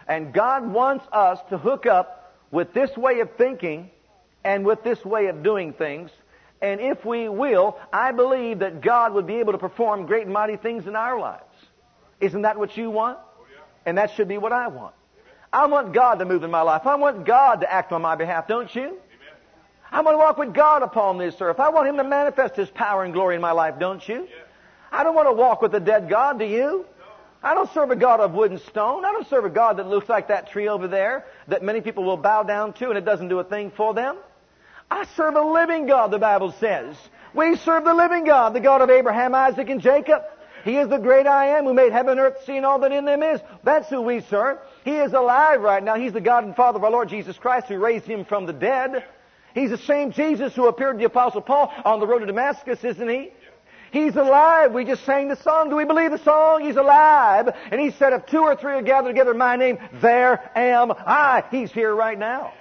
And 0.07 0.33
God 0.33 0.71
wants 0.71 1.05
us 1.11 1.39
to 1.49 1.59
hook 1.59 1.87
up 1.87 2.35
with 2.51 2.75
this 2.75 2.95
way 2.97 3.21
of 3.21 3.31
thinking 3.37 3.91
and 4.45 4.65
with 4.65 4.85
this 4.85 5.03
way 5.05 5.27
of 5.27 5.43
doing 5.43 5.73
things. 5.73 6.11
And 6.61 6.81
if 6.81 7.05
we 7.05 7.29
will, 7.29 7.79
I 7.93 8.13
believe 8.13 8.61
that 8.61 8.83
God 8.83 9.15
would 9.15 9.27
be 9.27 9.37
able 9.37 9.53
to 9.53 9.59
perform 9.59 10.07
great 10.07 10.25
and 10.25 10.33
mighty 10.33 10.57
things 10.57 10.87
in 10.87 10.95
our 10.95 11.19
lives. 11.19 11.43
Isn't 12.21 12.43
that 12.43 12.59
what 12.59 12.77
you 12.77 12.91
want? 12.91 13.19
And 13.85 13.99
that 13.99 14.13
should 14.13 14.29
be 14.29 14.39
what 14.39 14.53
I 14.53 14.69
want. 14.69 14.95
I 15.53 15.67
want 15.67 15.93
God 15.93 16.17
to 16.21 16.25
move 16.25 16.45
in 16.45 16.51
my 16.51 16.63
life. 16.63 16.87
I 16.87 16.95
want 16.95 17.27
God 17.27 17.63
to 17.63 17.73
act 17.73 17.93
on 17.93 18.03
my 18.03 18.15
behalf, 18.15 18.47
don't 18.47 18.73
you? 18.75 18.99
I 19.91 20.01
want 20.01 20.15
to 20.15 20.19
walk 20.19 20.39
with 20.39 20.55
God 20.55 20.83
upon 20.83 21.19
this 21.19 21.35
earth. 21.41 21.61
I 21.61 21.69
want 21.69 21.89
Him 21.89 21.99
to 21.99 22.05
manifest 22.05 22.57
His 22.57 22.71
power 22.71 23.05
and 23.05 23.13
glory 23.13 23.35
in 23.35 23.41
my 23.41 23.53
life, 23.53 23.79
don't 23.79 24.07
you? 24.09 24.29
I 24.93 25.05
don't 25.05 25.15
want 25.15 25.27
to 25.29 25.33
walk 25.33 25.63
with 25.63 25.75
a 25.75 25.81
dead 25.81 26.09
God, 26.11 26.39
do 26.39 26.45
you? 26.45 26.85
I 27.43 27.55
don't 27.55 27.73
serve 27.73 27.91
a 27.91 27.97
God 27.97 28.21
of 28.21 28.35
wood 28.35 28.51
and 28.53 28.61
stone. 28.61 29.05
I 29.05 29.11
don't 29.11 29.27
serve 29.27 29.47
a 29.47 29.51
God 29.51 29.79
that 29.79 29.89
looks 29.89 30.09
like 30.09 30.29
that 30.29 30.51
tree 30.51 30.69
over 30.69 30.87
there 30.87 31.25
that 31.49 31.63
many 31.63 31.81
people 31.81 32.05
will 32.05 32.19
bow 32.19 32.45
down 32.45 32.75
to 32.75 32.89
and 32.91 32.99
it 32.99 33.05
doesn't 33.05 33.29
do 33.29 33.41
a 33.41 33.45
thing 33.45 33.73
for 33.77 33.95
them. 33.95 34.17
I 34.91 35.07
serve 35.17 35.35
a 35.35 35.43
living 35.43 35.87
God, 35.87 36.11
the 36.11 36.19
Bible 36.19 36.55
says. 36.61 36.95
We 37.35 37.57
serve 37.57 37.85
the 37.85 37.95
living 37.95 38.25
God, 38.25 38.53
the 38.53 38.61
God 38.61 38.83
of 38.83 38.91
Abraham, 38.91 39.35
Isaac, 39.35 39.71
and 39.71 39.81
Jacob. 39.81 40.23
He 40.65 40.77
is 40.77 40.89
the 40.89 40.99
great 40.99 41.27
I 41.27 41.59
am 41.59 41.65
who 41.65 41.75
made 41.75 41.93
heaven, 41.93 42.13
and 42.13 42.21
earth, 42.21 42.45
sea, 42.45 42.59
and 42.59 42.67
all 42.67 42.79
that 42.81 42.93
in 42.93 43.05
them 43.05 43.23
is. 43.23 43.41
That's 43.65 43.89
who 43.89 44.03
we 44.03 44.21
serve. 44.21 44.59
He 44.85 44.93
is 44.93 45.13
alive 45.13 45.63
right 45.63 45.83
now. 45.83 45.97
He's 45.97 46.13
the 46.13 46.21
God 46.21 46.45
and 46.45 46.55
Father 46.55 46.77
of 46.77 46.85
our 46.85 46.91
Lord 46.91 47.09
Jesus 47.09 47.37
Christ 47.39 47.67
who 47.67 47.79
raised 47.79 48.05
him 48.05 48.25
from 48.25 48.47
the 48.47 48.53
dead. 48.53 49.05
He's 49.55 49.71
the 49.71 49.79
same 49.79 50.13
Jesus 50.13 50.55
who 50.55 50.69
appeared 50.69 50.95
to 50.95 50.99
the 50.99 51.07
Apostle 51.07 51.41
Paul 51.41 51.73
on 51.85 51.99
the 51.99 52.07
road 52.07 52.21
to 52.21 52.27
Damascus, 52.27 52.85
isn't 52.85 53.09
he? 53.09 53.33
He's 53.93 54.17
alive. 54.17 54.73
We 54.73 54.87
just 54.87 55.05
sang 55.05 55.29
the 55.29 55.37
song. 55.37 55.69
Do 55.69 55.77
we 55.77 55.85
believe 55.85 56.11
the 56.11 56.25
song? 56.25 56.65
He's 56.65 56.77
alive. 56.77 57.49
And 57.71 57.79
he 57.79 57.91
said, 57.91 58.15
if 58.15 58.27
two 58.27 58.41
or 58.41 58.57
three 58.57 58.73
are 58.73 58.83
gathered 58.83 59.11
together 59.11 59.33
in 59.33 59.39
my 59.39 59.57
name, 59.57 59.79
there 60.01 60.51
am 60.57 60.93
I. 60.93 61.45
He's 61.51 61.71
here 61.71 61.95
right 61.95 62.19
now. 62.19 62.55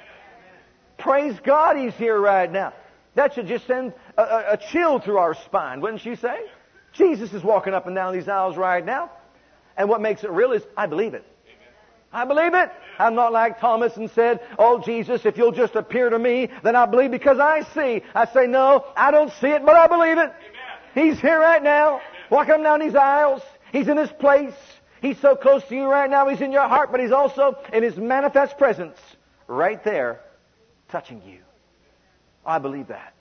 Praise 0.97 1.35
God, 1.43 1.77
He's 1.77 1.95
here 1.95 2.19
right 2.19 2.51
now. 2.51 2.73
That 3.15 3.33
should 3.33 3.47
just 3.47 3.65
send 3.65 3.93
a, 4.17 4.21
a, 4.21 4.53
a 4.53 4.57
chill 4.71 4.99
through 4.99 5.17
our 5.17 5.33
spine, 5.33 5.81
wouldn't 5.81 6.05
you 6.05 6.15
say? 6.15 6.37
Jesus 6.93 7.33
is 7.33 7.43
walking 7.43 7.73
up 7.73 7.87
and 7.87 7.95
down 7.95 8.13
these 8.13 8.27
aisles 8.27 8.55
right 8.55 8.85
now. 8.85 9.09
And 9.77 9.89
what 9.89 10.01
makes 10.01 10.23
it 10.23 10.29
real 10.29 10.51
is, 10.51 10.61
I 10.77 10.85
believe 10.85 11.13
it. 11.13 11.25
I 12.13 12.25
believe 12.25 12.53
it. 12.53 12.69
I'm 12.99 13.15
not 13.15 13.31
like 13.31 13.59
Thomas 13.59 13.95
and 13.95 14.11
said, 14.11 14.41
Oh 14.59 14.81
Jesus, 14.83 15.25
if 15.25 15.37
you'll 15.37 15.53
just 15.53 15.75
appear 15.75 16.09
to 16.09 16.19
me, 16.19 16.49
then 16.61 16.75
I 16.75 16.85
believe 16.85 17.09
because 17.09 17.39
I 17.39 17.61
see. 17.73 18.03
I 18.13 18.25
say, 18.25 18.47
no, 18.47 18.85
I 18.97 19.11
don't 19.11 19.31
see 19.39 19.47
it, 19.47 19.65
but 19.65 19.75
I 19.75 19.87
believe 19.87 20.17
it. 20.17 20.33
He's 20.93 21.19
here 21.19 21.39
right 21.39 21.63
now, 21.63 22.01
walking 22.29 22.63
down 22.63 22.79
these 22.79 22.95
aisles. 22.95 23.41
He's 23.71 23.87
in 23.87 23.95
this 23.95 24.11
place. 24.19 24.53
He's 25.01 25.19
so 25.19 25.35
close 25.35 25.63
to 25.65 25.75
you 25.75 25.85
right 25.85 26.09
now. 26.09 26.27
He's 26.27 26.41
in 26.41 26.51
your 26.51 26.67
heart, 26.67 26.91
but 26.91 26.99
He's 26.99 27.11
also 27.11 27.57
in 27.73 27.83
His 27.83 27.97
manifest 27.97 28.57
presence 28.57 28.97
right 29.47 29.83
there, 29.83 30.21
touching 30.89 31.21
you. 31.25 31.39
I 32.45 32.59
believe 32.59 32.87
that. 32.87 33.13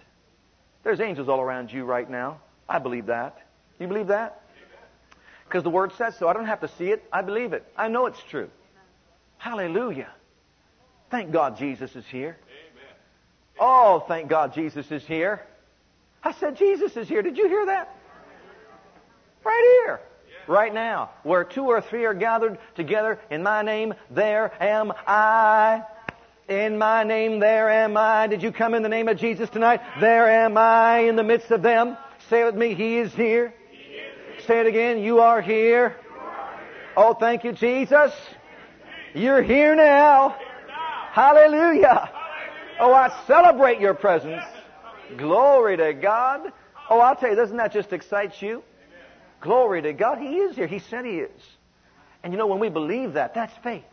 There's 0.82 1.00
angels 1.00 1.28
all 1.28 1.40
around 1.40 1.72
you 1.72 1.84
right 1.84 2.08
now. 2.08 2.40
I 2.68 2.78
believe 2.78 3.06
that. 3.06 3.38
You 3.78 3.86
believe 3.86 4.08
that? 4.08 4.42
Because 5.44 5.62
the 5.62 5.70
Word 5.70 5.92
says 5.98 6.16
so. 6.16 6.28
I 6.28 6.32
don't 6.32 6.46
have 6.46 6.60
to 6.60 6.68
see 6.68 6.90
it. 6.90 7.04
I 7.12 7.22
believe 7.22 7.52
it. 7.52 7.66
I 7.76 7.88
know 7.88 8.06
it's 8.06 8.22
true. 8.30 8.50
Hallelujah. 9.38 10.10
Thank 11.10 11.32
God 11.32 11.58
Jesus 11.58 11.96
is 11.96 12.04
here. 12.06 12.36
Amen. 12.46 12.94
Oh, 13.58 14.04
thank 14.06 14.28
God 14.28 14.54
Jesus 14.54 14.90
is 14.92 15.04
here. 15.04 15.42
I 16.22 16.32
said 16.32 16.56
Jesus 16.56 16.96
is 16.96 17.08
here. 17.08 17.22
Did 17.22 17.38
you 17.38 17.48
hear 17.48 17.66
that? 17.66 17.96
Right 19.44 19.82
here. 19.84 20.00
Right 20.46 20.72
now. 20.74 21.10
Where 21.22 21.44
two 21.44 21.64
or 21.64 21.80
three 21.80 22.04
are 22.04 22.14
gathered 22.14 22.58
together 22.74 23.18
in 23.30 23.42
my 23.42 23.62
name, 23.62 23.94
there 24.10 24.52
am 24.62 24.92
I. 25.06 25.82
In 26.48 26.78
my 26.78 27.04
name, 27.04 27.38
there 27.38 27.70
am 27.70 27.96
I. 27.96 28.26
Did 28.26 28.42
you 28.42 28.52
come 28.52 28.74
in 28.74 28.82
the 28.82 28.88
name 28.88 29.08
of 29.08 29.18
Jesus 29.18 29.48
tonight? 29.48 29.80
There 30.00 30.28
am 30.28 30.58
I 30.58 31.00
in 31.00 31.16
the 31.16 31.22
midst 31.22 31.50
of 31.50 31.62
them. 31.62 31.96
Say 32.28 32.42
it 32.42 32.46
with 32.46 32.56
me. 32.56 32.74
He 32.74 32.98
is 32.98 33.14
here. 33.14 33.54
He 33.70 33.76
is 33.76 33.86
here. 33.86 34.46
Say 34.46 34.60
it 34.60 34.66
again. 34.66 34.98
You 34.98 35.20
are 35.20 35.40
here. 35.40 35.54
You 35.54 36.20
are 36.20 36.58
here. 36.58 36.94
Oh, 36.96 37.14
thank 37.14 37.44
you, 37.44 37.52
Jesus. 37.52 38.12
You're 39.14 39.42
here 39.42 39.74
now. 39.74 40.36
Hallelujah. 41.12 42.10
Oh, 42.78 42.92
I 42.92 43.12
celebrate 43.26 43.80
your 43.80 43.94
presence. 43.94 44.42
Glory 45.16 45.76
to 45.76 45.92
God. 45.94 46.52
Oh, 46.88 47.00
I'll 47.00 47.16
tell 47.16 47.30
you, 47.30 47.36
doesn't 47.36 47.56
that 47.56 47.72
just 47.72 47.92
excite 47.92 48.40
you? 48.40 48.62
Glory 49.40 49.82
to 49.82 49.92
God. 49.92 50.18
He 50.18 50.36
is 50.36 50.56
here. 50.56 50.66
He 50.66 50.78
said 50.78 51.04
He 51.04 51.18
is. 51.18 51.42
And 52.22 52.32
you 52.32 52.38
know, 52.38 52.46
when 52.46 52.58
we 52.58 52.68
believe 52.68 53.14
that, 53.14 53.34
that's 53.34 53.56
faith. 53.62 53.84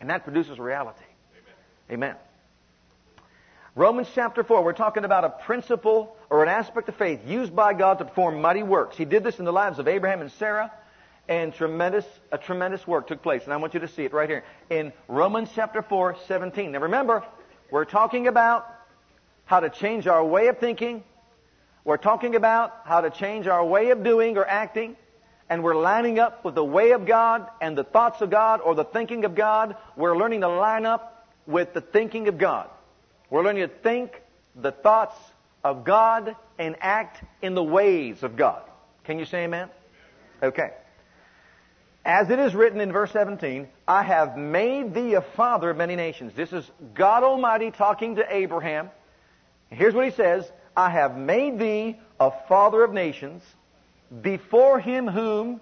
And 0.00 0.10
that 0.10 0.24
produces 0.24 0.58
reality. 0.58 1.04
Amen. 1.90 2.16
Romans 3.76 4.08
chapter 4.14 4.42
4, 4.42 4.64
we're 4.64 4.72
talking 4.72 5.04
about 5.04 5.24
a 5.24 5.30
principle 5.30 6.16
or 6.28 6.42
an 6.42 6.48
aspect 6.48 6.88
of 6.88 6.96
faith 6.96 7.20
used 7.26 7.54
by 7.54 7.72
God 7.72 7.98
to 7.98 8.04
perform 8.04 8.40
mighty 8.40 8.62
works. 8.62 8.96
He 8.96 9.04
did 9.04 9.22
this 9.22 9.38
in 9.38 9.44
the 9.44 9.52
lives 9.52 9.78
of 9.78 9.86
Abraham 9.86 10.20
and 10.20 10.32
Sarah 10.32 10.72
and 11.28 11.54
tremendous, 11.54 12.04
a 12.32 12.38
tremendous 12.38 12.84
work 12.86 13.06
took 13.06 13.22
place. 13.22 13.44
And 13.44 13.52
I 13.52 13.56
want 13.56 13.74
you 13.74 13.80
to 13.80 13.88
see 13.88 14.04
it 14.04 14.12
right 14.12 14.28
here 14.28 14.44
in 14.68 14.92
Romans 15.06 15.50
chapter 15.54 15.82
4, 15.82 16.16
17. 16.26 16.72
Now 16.72 16.80
remember, 16.80 17.24
we're 17.70 17.84
talking 17.84 18.26
about 18.26 18.66
how 19.50 19.58
to 19.58 19.68
change 19.68 20.06
our 20.06 20.24
way 20.24 20.46
of 20.46 20.58
thinking. 20.58 21.02
We're 21.82 21.96
talking 21.96 22.36
about 22.36 22.82
how 22.84 23.00
to 23.00 23.10
change 23.10 23.48
our 23.48 23.64
way 23.64 23.90
of 23.90 24.04
doing 24.04 24.36
or 24.36 24.46
acting. 24.46 24.94
And 25.48 25.64
we're 25.64 25.74
lining 25.74 26.20
up 26.20 26.44
with 26.44 26.54
the 26.54 26.64
way 26.64 26.92
of 26.92 27.04
God 27.04 27.48
and 27.60 27.76
the 27.76 27.82
thoughts 27.82 28.20
of 28.20 28.30
God 28.30 28.60
or 28.60 28.76
the 28.76 28.84
thinking 28.84 29.24
of 29.24 29.34
God. 29.34 29.74
We're 29.96 30.16
learning 30.16 30.42
to 30.42 30.48
line 30.48 30.86
up 30.86 31.26
with 31.48 31.74
the 31.74 31.80
thinking 31.80 32.28
of 32.28 32.38
God. 32.38 32.70
We're 33.28 33.42
learning 33.42 33.68
to 33.68 33.74
think 33.74 34.22
the 34.54 34.70
thoughts 34.70 35.16
of 35.64 35.82
God 35.82 36.36
and 36.56 36.76
act 36.80 37.20
in 37.42 37.56
the 37.56 37.64
ways 37.64 38.22
of 38.22 38.36
God. 38.36 38.62
Can 39.02 39.18
you 39.18 39.24
say 39.24 39.46
amen? 39.46 39.68
Okay. 40.40 40.70
As 42.04 42.30
it 42.30 42.38
is 42.38 42.54
written 42.54 42.80
in 42.80 42.92
verse 42.92 43.10
17, 43.10 43.66
I 43.88 44.04
have 44.04 44.36
made 44.36 44.94
thee 44.94 45.14
a 45.14 45.20
father 45.20 45.70
of 45.70 45.76
many 45.76 45.96
nations. 45.96 46.34
This 46.36 46.52
is 46.52 46.70
God 46.94 47.24
Almighty 47.24 47.72
talking 47.72 48.14
to 48.14 48.24
Abraham. 48.32 48.90
Here's 49.70 49.94
what 49.94 50.04
he 50.04 50.10
says 50.10 50.50
I 50.76 50.90
have 50.90 51.16
made 51.16 51.58
thee 51.58 51.98
a 52.18 52.32
father 52.48 52.82
of 52.82 52.92
nations 52.92 53.42
before 54.22 54.80
him 54.80 55.06
whom 55.06 55.60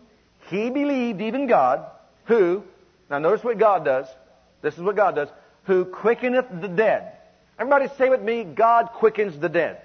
he 0.49 0.71
believed, 0.71 1.21
even 1.21 1.47
God, 1.47 1.85
who, 2.25 2.63
now 3.11 3.19
notice 3.19 3.45
what 3.45 3.59
God 3.59 3.85
does. 3.85 4.07
This 4.63 4.75
is 4.75 4.81
what 4.81 4.97
God 4.97 5.15
does. 5.15 5.29
Who 5.65 5.85
quickeneth 5.85 6.47
the 6.61 6.69
dead. 6.69 7.13
Everybody 7.59 7.89
say 7.99 8.09
with 8.09 8.23
me, 8.23 8.45
God 8.45 8.91
quickens 8.95 9.39
the 9.39 9.49
dead 9.49 9.83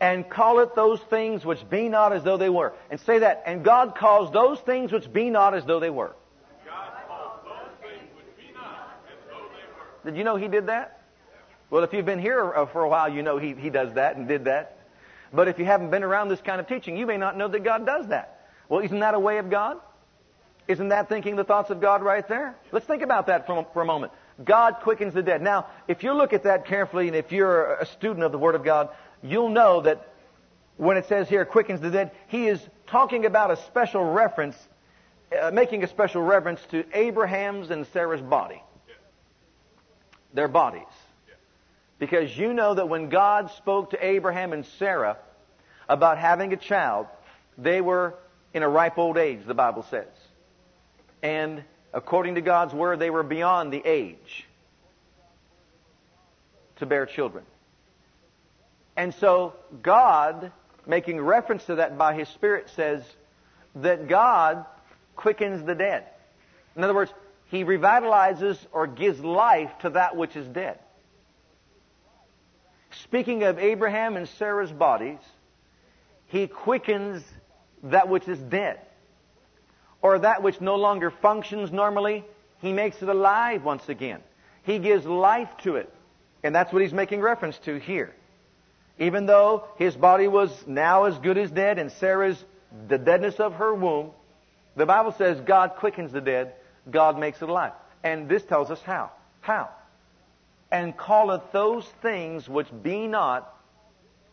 and 0.00 0.28
call 0.28 0.60
it 0.60 0.74
those 0.74 1.00
things 1.10 1.44
which 1.44 1.68
be 1.68 1.88
not 1.88 2.12
as 2.12 2.22
though 2.22 2.36
they 2.36 2.48
were. 2.48 2.72
And 2.90 3.00
say 3.00 3.20
that. 3.20 3.42
And 3.46 3.64
God 3.64 3.96
calls 3.96 4.32
those 4.32 4.60
things 4.60 4.92
which 4.92 5.12
be 5.12 5.30
not 5.30 5.54
as 5.54 5.64
though 5.64 5.80
they 5.80 5.90
were. 5.90 6.14
Did 10.04 10.16
you 10.16 10.24
know 10.24 10.36
He 10.36 10.48
did 10.48 10.66
that? 10.66 10.97
Well, 11.70 11.84
if 11.84 11.92
you've 11.92 12.06
been 12.06 12.20
here 12.20 12.52
uh, 12.52 12.66
for 12.66 12.82
a 12.82 12.88
while, 12.88 13.08
you 13.12 13.22
know 13.22 13.38
he, 13.38 13.54
he 13.54 13.70
does 13.70 13.94
that 13.94 14.16
and 14.16 14.26
did 14.26 14.44
that. 14.44 14.78
But 15.32 15.48
if 15.48 15.58
you 15.58 15.64
haven't 15.64 15.90
been 15.90 16.02
around 16.02 16.28
this 16.28 16.40
kind 16.40 16.60
of 16.60 16.66
teaching, 16.66 16.96
you 16.96 17.06
may 17.06 17.18
not 17.18 17.36
know 17.36 17.48
that 17.48 17.62
God 17.62 17.84
does 17.84 18.08
that. 18.08 18.46
Well, 18.68 18.80
isn't 18.80 19.00
that 19.00 19.14
a 19.14 19.18
way 19.18 19.38
of 19.38 19.50
God? 19.50 19.78
Isn't 20.66 20.88
that 20.88 21.08
thinking 21.08 21.36
the 21.36 21.44
thoughts 21.44 21.70
of 21.70 21.80
God 21.80 22.02
right 22.02 22.26
there? 22.28 22.54
Let's 22.72 22.86
think 22.86 23.02
about 23.02 23.26
that 23.26 23.46
for, 23.46 23.66
for 23.72 23.82
a 23.82 23.84
moment. 23.86 24.12
God 24.42 24.76
quickens 24.82 25.14
the 25.14 25.22
dead. 25.22 25.42
Now, 25.42 25.66
if 25.88 26.02
you 26.02 26.12
look 26.12 26.32
at 26.32 26.44
that 26.44 26.66
carefully 26.66 27.08
and 27.08 27.16
if 27.16 27.32
you're 27.32 27.74
a 27.74 27.86
student 27.86 28.22
of 28.22 28.32
the 28.32 28.38
Word 28.38 28.54
of 28.54 28.64
God, 28.64 28.90
you'll 29.22 29.48
know 29.48 29.80
that 29.82 30.12
when 30.76 30.96
it 30.96 31.06
says 31.06 31.28
here 31.28 31.44
quickens 31.44 31.80
the 31.80 31.90
dead, 31.90 32.12
he 32.28 32.46
is 32.46 32.60
talking 32.86 33.26
about 33.26 33.50
a 33.50 33.56
special 33.56 34.04
reference, 34.04 34.56
uh, 35.38 35.50
making 35.50 35.82
a 35.82 35.88
special 35.88 36.22
reference 36.22 36.60
to 36.70 36.84
Abraham's 36.92 37.70
and 37.70 37.86
Sarah's 37.88 38.22
body. 38.22 38.62
Their 40.34 40.48
bodies. 40.48 40.86
Because 41.98 42.36
you 42.36 42.54
know 42.54 42.74
that 42.74 42.88
when 42.88 43.08
God 43.08 43.50
spoke 43.52 43.90
to 43.90 44.04
Abraham 44.04 44.52
and 44.52 44.64
Sarah 44.78 45.16
about 45.88 46.18
having 46.18 46.52
a 46.52 46.56
child, 46.56 47.06
they 47.56 47.80
were 47.80 48.14
in 48.54 48.62
a 48.62 48.68
ripe 48.68 48.98
old 48.98 49.18
age, 49.18 49.40
the 49.46 49.54
Bible 49.54 49.84
says. 49.90 50.06
And 51.22 51.64
according 51.92 52.36
to 52.36 52.40
God's 52.40 52.72
word, 52.72 53.00
they 53.00 53.10
were 53.10 53.22
beyond 53.24 53.72
the 53.72 53.82
age 53.84 54.46
to 56.76 56.86
bear 56.86 57.06
children. 57.06 57.44
And 58.96 59.14
so 59.14 59.54
God, 59.82 60.52
making 60.86 61.20
reference 61.20 61.64
to 61.66 61.76
that 61.76 61.98
by 61.98 62.14
His 62.14 62.28
Spirit, 62.28 62.70
says 62.70 63.02
that 63.76 64.08
God 64.08 64.64
quickens 65.16 65.64
the 65.64 65.74
dead. 65.74 66.04
In 66.76 66.84
other 66.84 66.94
words, 66.94 67.12
He 67.46 67.64
revitalizes 67.64 68.58
or 68.72 68.86
gives 68.86 69.20
life 69.20 69.70
to 69.80 69.90
that 69.90 70.16
which 70.16 70.36
is 70.36 70.46
dead. 70.46 70.78
Speaking 73.04 73.44
of 73.44 73.58
Abraham 73.58 74.16
and 74.16 74.28
Sarah's 74.28 74.72
bodies, 74.72 75.20
He 76.26 76.46
quickens 76.46 77.22
that 77.84 78.08
which 78.08 78.26
is 78.28 78.38
dead. 78.38 78.80
Or 80.00 80.18
that 80.20 80.42
which 80.42 80.60
no 80.60 80.76
longer 80.76 81.10
functions 81.10 81.72
normally, 81.72 82.24
He 82.60 82.72
makes 82.72 83.02
it 83.02 83.08
alive 83.08 83.64
once 83.64 83.88
again. 83.88 84.20
He 84.62 84.78
gives 84.78 85.06
life 85.06 85.48
to 85.62 85.76
it. 85.76 85.92
And 86.42 86.54
that's 86.54 86.72
what 86.72 86.82
He's 86.82 86.92
making 86.92 87.20
reference 87.20 87.58
to 87.60 87.78
here. 87.78 88.14
Even 88.98 89.26
though 89.26 89.64
his 89.76 89.94
body 89.94 90.26
was 90.26 90.50
now 90.66 91.04
as 91.04 91.16
good 91.18 91.38
as 91.38 91.50
dead 91.50 91.78
and 91.78 91.92
Sarah's 91.92 92.42
the 92.88 92.98
deadness 92.98 93.36
of 93.36 93.54
her 93.54 93.72
womb, 93.72 94.10
the 94.76 94.86
Bible 94.86 95.12
says 95.12 95.40
God 95.40 95.76
quickens 95.76 96.12
the 96.12 96.20
dead, 96.20 96.54
God 96.90 97.18
makes 97.18 97.40
it 97.40 97.48
alive. 97.48 97.72
And 98.02 98.28
this 98.28 98.44
tells 98.44 98.70
us 98.70 98.80
how. 98.82 99.10
How? 99.40 99.70
And 100.70 100.96
calleth 100.96 101.52
those 101.52 101.86
things 102.02 102.48
which 102.48 102.68
be 102.82 103.06
not 103.06 103.54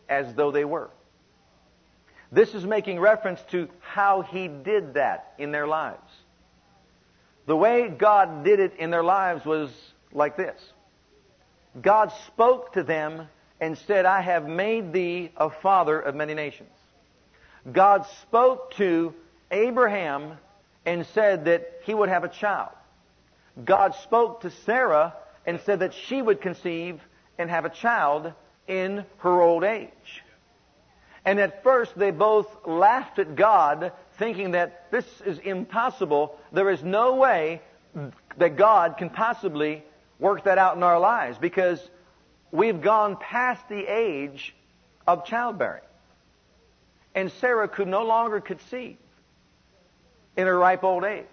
as 0.08 0.34
though 0.34 0.50
they 0.50 0.64
were. 0.64 0.90
This 2.30 2.54
is 2.54 2.64
making 2.64 3.00
reference 3.00 3.40
to 3.50 3.68
how 3.80 4.22
he 4.22 4.48
did 4.48 4.94
that 4.94 5.32
in 5.38 5.52
their 5.52 5.66
lives. 5.66 6.12
The 7.46 7.56
way 7.56 7.88
God 7.88 8.44
did 8.44 8.60
it 8.60 8.74
in 8.78 8.90
their 8.90 9.04
lives 9.04 9.44
was 9.44 9.70
like 10.12 10.36
this. 10.36 10.60
God 11.80 12.12
spoke 12.26 12.72
to 12.72 12.82
them 12.82 13.28
and 13.60 13.78
said, 13.78 14.04
I 14.04 14.20
have 14.20 14.46
made 14.46 14.92
thee 14.92 15.30
a 15.36 15.50
father 15.50 15.98
of 15.98 16.14
many 16.14 16.34
nations. 16.34 16.70
God 17.70 18.06
spoke 18.22 18.72
to 18.74 19.14
Abraham 19.50 20.32
and 20.84 21.06
said 21.06 21.46
that 21.46 21.80
he 21.84 21.94
would 21.94 22.08
have 22.08 22.24
a 22.24 22.28
child. 22.28 22.70
God 23.64 23.94
spoke 24.02 24.42
to 24.42 24.50
Sarah 24.50 25.14
and 25.46 25.60
said 25.60 25.80
that 25.80 25.94
she 25.94 26.20
would 26.20 26.40
conceive 26.40 27.00
and 27.38 27.48
have 27.48 27.64
a 27.64 27.70
child 27.70 28.32
in 28.66 29.04
her 29.18 29.40
old 29.40 29.64
age. 29.64 30.22
And 31.24 31.40
at 31.40 31.62
first 31.62 31.96
they 31.96 32.10
both 32.10 32.46
laughed 32.66 33.18
at 33.18 33.36
God, 33.36 33.92
thinking 34.18 34.52
that 34.52 34.90
this 34.90 35.06
is 35.24 35.38
impossible. 35.38 36.38
There 36.52 36.70
is 36.70 36.82
no 36.82 37.16
way 37.16 37.62
that 38.36 38.56
God 38.56 38.96
can 38.96 39.10
possibly 39.10 39.82
work 40.18 40.44
that 40.44 40.58
out 40.58 40.76
in 40.76 40.82
our 40.82 41.00
lives 41.00 41.38
because 41.38 41.80
we've 42.50 42.80
gone 42.80 43.16
past 43.16 43.68
the 43.68 43.84
age 43.86 44.54
of 45.06 45.24
childbearing. 45.24 45.82
And 47.14 47.32
Sarah 47.32 47.68
could 47.68 47.88
no 47.88 48.04
longer 48.04 48.40
conceive 48.40 48.98
in 50.36 50.46
her 50.46 50.58
ripe 50.58 50.84
old 50.84 51.04
age. 51.04 51.24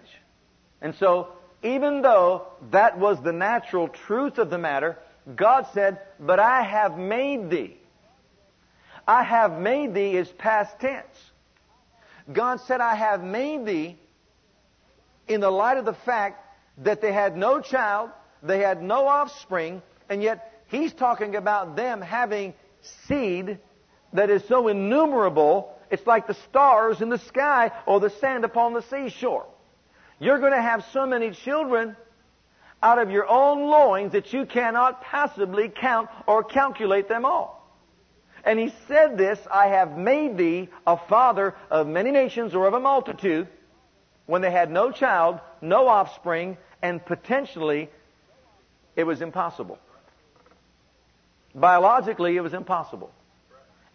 And 0.80 0.94
so, 0.94 1.28
even 1.64 2.02
though 2.02 2.46
that 2.70 2.98
was 2.98 3.20
the 3.22 3.32
natural 3.32 3.88
truth 3.88 4.38
of 4.38 4.50
the 4.50 4.58
matter, 4.58 4.98
God 5.34 5.66
said, 5.72 5.98
But 6.20 6.38
I 6.38 6.62
have 6.62 6.96
made 6.98 7.50
thee. 7.50 7.76
I 9.08 9.22
have 9.22 9.58
made 9.58 9.94
thee 9.94 10.16
is 10.16 10.28
past 10.28 10.78
tense. 10.78 11.30
God 12.32 12.60
said, 12.60 12.80
I 12.80 12.94
have 12.94 13.22
made 13.22 13.66
thee 13.66 13.98
in 15.26 15.40
the 15.40 15.50
light 15.50 15.78
of 15.78 15.84
the 15.84 15.94
fact 15.94 16.40
that 16.78 17.00
they 17.00 17.12
had 17.12 17.36
no 17.36 17.60
child, 17.60 18.10
they 18.42 18.58
had 18.58 18.82
no 18.82 19.08
offspring, 19.08 19.82
and 20.08 20.22
yet 20.22 20.52
He's 20.68 20.92
talking 20.92 21.36
about 21.36 21.76
them 21.76 22.00
having 22.00 22.54
seed 23.06 23.58
that 24.12 24.30
is 24.30 24.42
so 24.48 24.68
innumerable, 24.68 25.76
it's 25.90 26.06
like 26.06 26.26
the 26.26 26.36
stars 26.48 27.00
in 27.00 27.10
the 27.10 27.18
sky 27.18 27.70
or 27.86 28.00
the 28.00 28.10
sand 28.10 28.44
upon 28.44 28.74
the 28.74 28.82
seashore. 28.82 29.46
You're 30.18 30.38
going 30.38 30.52
to 30.52 30.62
have 30.62 30.84
so 30.92 31.06
many 31.06 31.30
children 31.30 31.96
out 32.82 32.98
of 32.98 33.10
your 33.10 33.28
own 33.28 33.62
loins 33.70 34.12
that 34.12 34.32
you 34.32 34.46
cannot 34.46 35.02
possibly 35.02 35.68
count 35.68 36.08
or 36.26 36.44
calculate 36.44 37.08
them 37.08 37.24
all. 37.24 37.60
And 38.44 38.58
he 38.58 38.72
said 38.88 39.16
this, 39.16 39.38
I 39.50 39.68
have 39.68 39.96
made 39.96 40.36
thee 40.36 40.68
a 40.86 40.98
father 40.98 41.54
of 41.70 41.86
many 41.86 42.10
nations 42.10 42.54
or 42.54 42.66
of 42.66 42.74
a 42.74 42.80
multitude, 42.80 43.48
when 44.26 44.42
they 44.42 44.50
had 44.50 44.70
no 44.70 44.90
child, 44.90 45.40
no 45.60 45.88
offspring, 45.88 46.56
and 46.82 47.04
potentially 47.04 47.90
it 48.96 49.04
was 49.04 49.22
impossible. 49.22 49.78
Biologically, 51.54 52.36
it 52.36 52.40
was 52.40 52.54
impossible. 52.54 53.10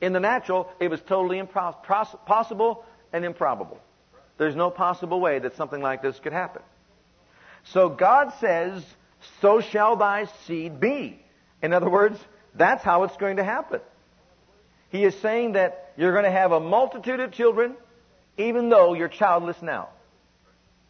In 0.01 0.13
the 0.13 0.19
natural, 0.19 0.71
it 0.79 0.89
was 0.89 1.01
totally 1.01 1.39
impossible 1.39 2.85
and 3.11 3.25
improbable. 3.25 3.79
There's 4.39 4.55
no 4.55 4.71
possible 4.71 5.19
way 5.19 5.37
that 5.37 5.57
something 5.57 5.81
like 5.81 6.01
this 6.01 6.17
could 6.17 6.31
happen. 6.31 6.61
So 7.65 7.89
God 7.89 8.31
says, 8.39 8.83
so 9.41 9.59
shall 9.59 9.97
thy 9.97 10.27
seed 10.47 10.79
be. 10.79 11.19
In 11.61 11.73
other 11.73 11.89
words, 11.89 12.17
that's 12.55 12.81
how 12.81 13.03
it's 13.03 13.17
going 13.17 13.35
to 13.35 13.43
happen. 13.43 13.81
He 14.91 15.03
is 15.03 15.13
saying 15.19 15.51
that 15.51 15.91
you're 15.97 16.13
going 16.13 16.23
to 16.23 16.31
have 16.31 16.53
a 16.53 16.59
multitude 16.61 17.19
of 17.19 17.33
children, 17.33 17.75
even 18.37 18.69
though 18.69 18.93
you're 18.93 19.09
childless 19.09 19.61
now. 19.61 19.89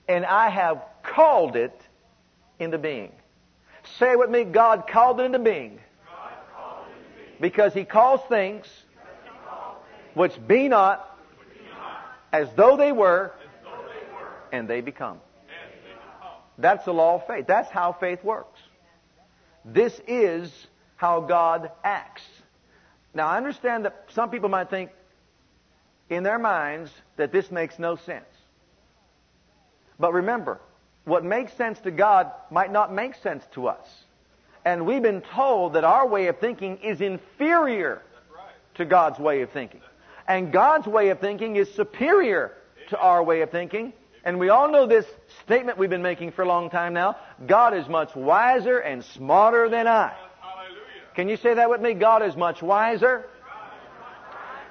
And 0.07 0.25
I 0.25 0.49
have 0.49 0.83
called 1.01 1.55
it 1.55 1.77
into 2.59 2.77
being. 2.77 3.11
Say 3.97 4.15
with 4.15 4.29
me, 4.29 4.43
God 4.43 4.87
called 4.87 5.19
it 5.19 5.23
into 5.23 5.39
being. 5.39 5.79
Because 7.41 7.73
he 7.73 7.83
calls 7.83 8.21
things 8.29 8.67
which 10.13 10.33
be 10.47 10.67
not 10.67 11.17
as 12.31 12.47
though 12.55 12.77
they 12.77 12.91
were, 12.91 13.31
and 14.51 14.67
they 14.67 14.81
become. 14.81 15.19
That's 16.57 16.85
the 16.85 16.93
law 16.93 17.15
of 17.15 17.27
faith. 17.27 17.47
That's 17.47 17.69
how 17.69 17.93
faith 17.93 18.23
works. 18.23 18.59
This 19.63 19.99
is 20.07 20.51
how 20.95 21.21
God 21.21 21.71
acts. 21.83 22.23
Now, 23.13 23.27
I 23.27 23.37
understand 23.37 23.85
that 23.85 24.05
some 24.09 24.29
people 24.29 24.49
might 24.49 24.69
think 24.69 24.91
in 26.09 26.23
their 26.23 26.39
minds 26.39 26.91
that 27.15 27.31
this 27.31 27.49
makes 27.51 27.79
no 27.79 27.95
sense. 27.95 28.25
But 29.99 30.13
remember, 30.13 30.59
what 31.05 31.23
makes 31.23 31.53
sense 31.53 31.79
to 31.81 31.91
God 31.91 32.31
might 32.51 32.71
not 32.71 32.93
make 32.93 33.15
sense 33.15 33.43
to 33.53 33.67
us. 33.67 33.88
And 34.65 34.85
we've 34.85 35.01
been 35.01 35.21
told 35.21 35.73
that 35.73 35.83
our 35.83 36.07
way 36.07 36.27
of 36.27 36.39
thinking 36.39 36.77
is 36.77 37.01
inferior 37.01 38.01
to 38.75 38.85
God's 38.85 39.19
way 39.19 39.41
of 39.41 39.51
thinking. 39.51 39.81
And 40.27 40.51
God's 40.51 40.88
way 40.88 41.09
of 41.09 41.19
thinking 41.19 41.55
is 41.55 41.73
superior 41.73 42.53
to 42.89 42.99
our 42.99 43.23
way 43.23 43.41
of 43.41 43.49
thinking. 43.49 43.93
And 44.23 44.39
we 44.39 44.49
all 44.49 44.71
know 44.71 44.86
this 44.86 45.05
statement 45.45 45.77
we've 45.77 45.89
been 45.89 46.01
making 46.01 46.32
for 46.32 46.41
a 46.41 46.47
long 46.47 46.69
time 46.69 46.93
now. 46.93 47.17
God 47.45 47.73
is 47.73 47.88
much 47.88 48.15
wiser 48.15 48.77
and 48.79 49.03
smarter 49.03 49.69
than 49.69 49.88
I. 49.88 50.13
Can 51.15 51.29
you 51.29 51.38
say 51.38 51.53
that 51.53 51.69
with 51.69 51.82
me? 51.82 51.93
God 51.93 52.23
is 52.23 52.36
much 52.36 52.62
wiser 52.62 53.25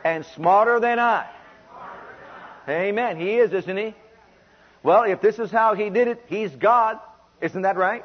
and 0.05 0.25
smarter 0.27 0.81
than 0.81 0.99
I. 0.99 1.27
Amen. 2.69 3.19
He 3.19 3.37
is, 3.37 3.53
isn't 3.53 3.77
he? 3.77 3.95
Well, 4.83 5.05
if 5.05 5.21
this 5.21 5.39
is 5.39 5.51
how 5.51 5.75
he 5.75 5.91
did 5.91 6.09
it, 6.09 6.25
he's 6.29 6.55
God. 6.55 6.99
Isn't 7.41 7.63
that 7.63 7.77
right? 7.77 8.05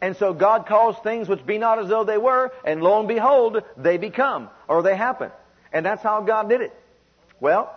And 0.00 0.16
so 0.16 0.32
God 0.32 0.66
calls 0.66 0.96
things 1.02 1.28
which 1.28 1.44
be 1.46 1.58
not 1.58 1.78
as 1.78 1.88
though 1.88 2.04
they 2.04 2.18
were, 2.18 2.52
and 2.64 2.82
lo 2.82 2.98
and 2.98 3.08
behold, 3.08 3.62
they 3.76 3.98
become, 3.98 4.50
or 4.66 4.82
they 4.82 4.96
happen. 4.96 5.30
And 5.72 5.86
that's 5.86 6.02
how 6.02 6.22
God 6.22 6.48
did 6.48 6.60
it. 6.60 6.74
Well, 7.38 7.74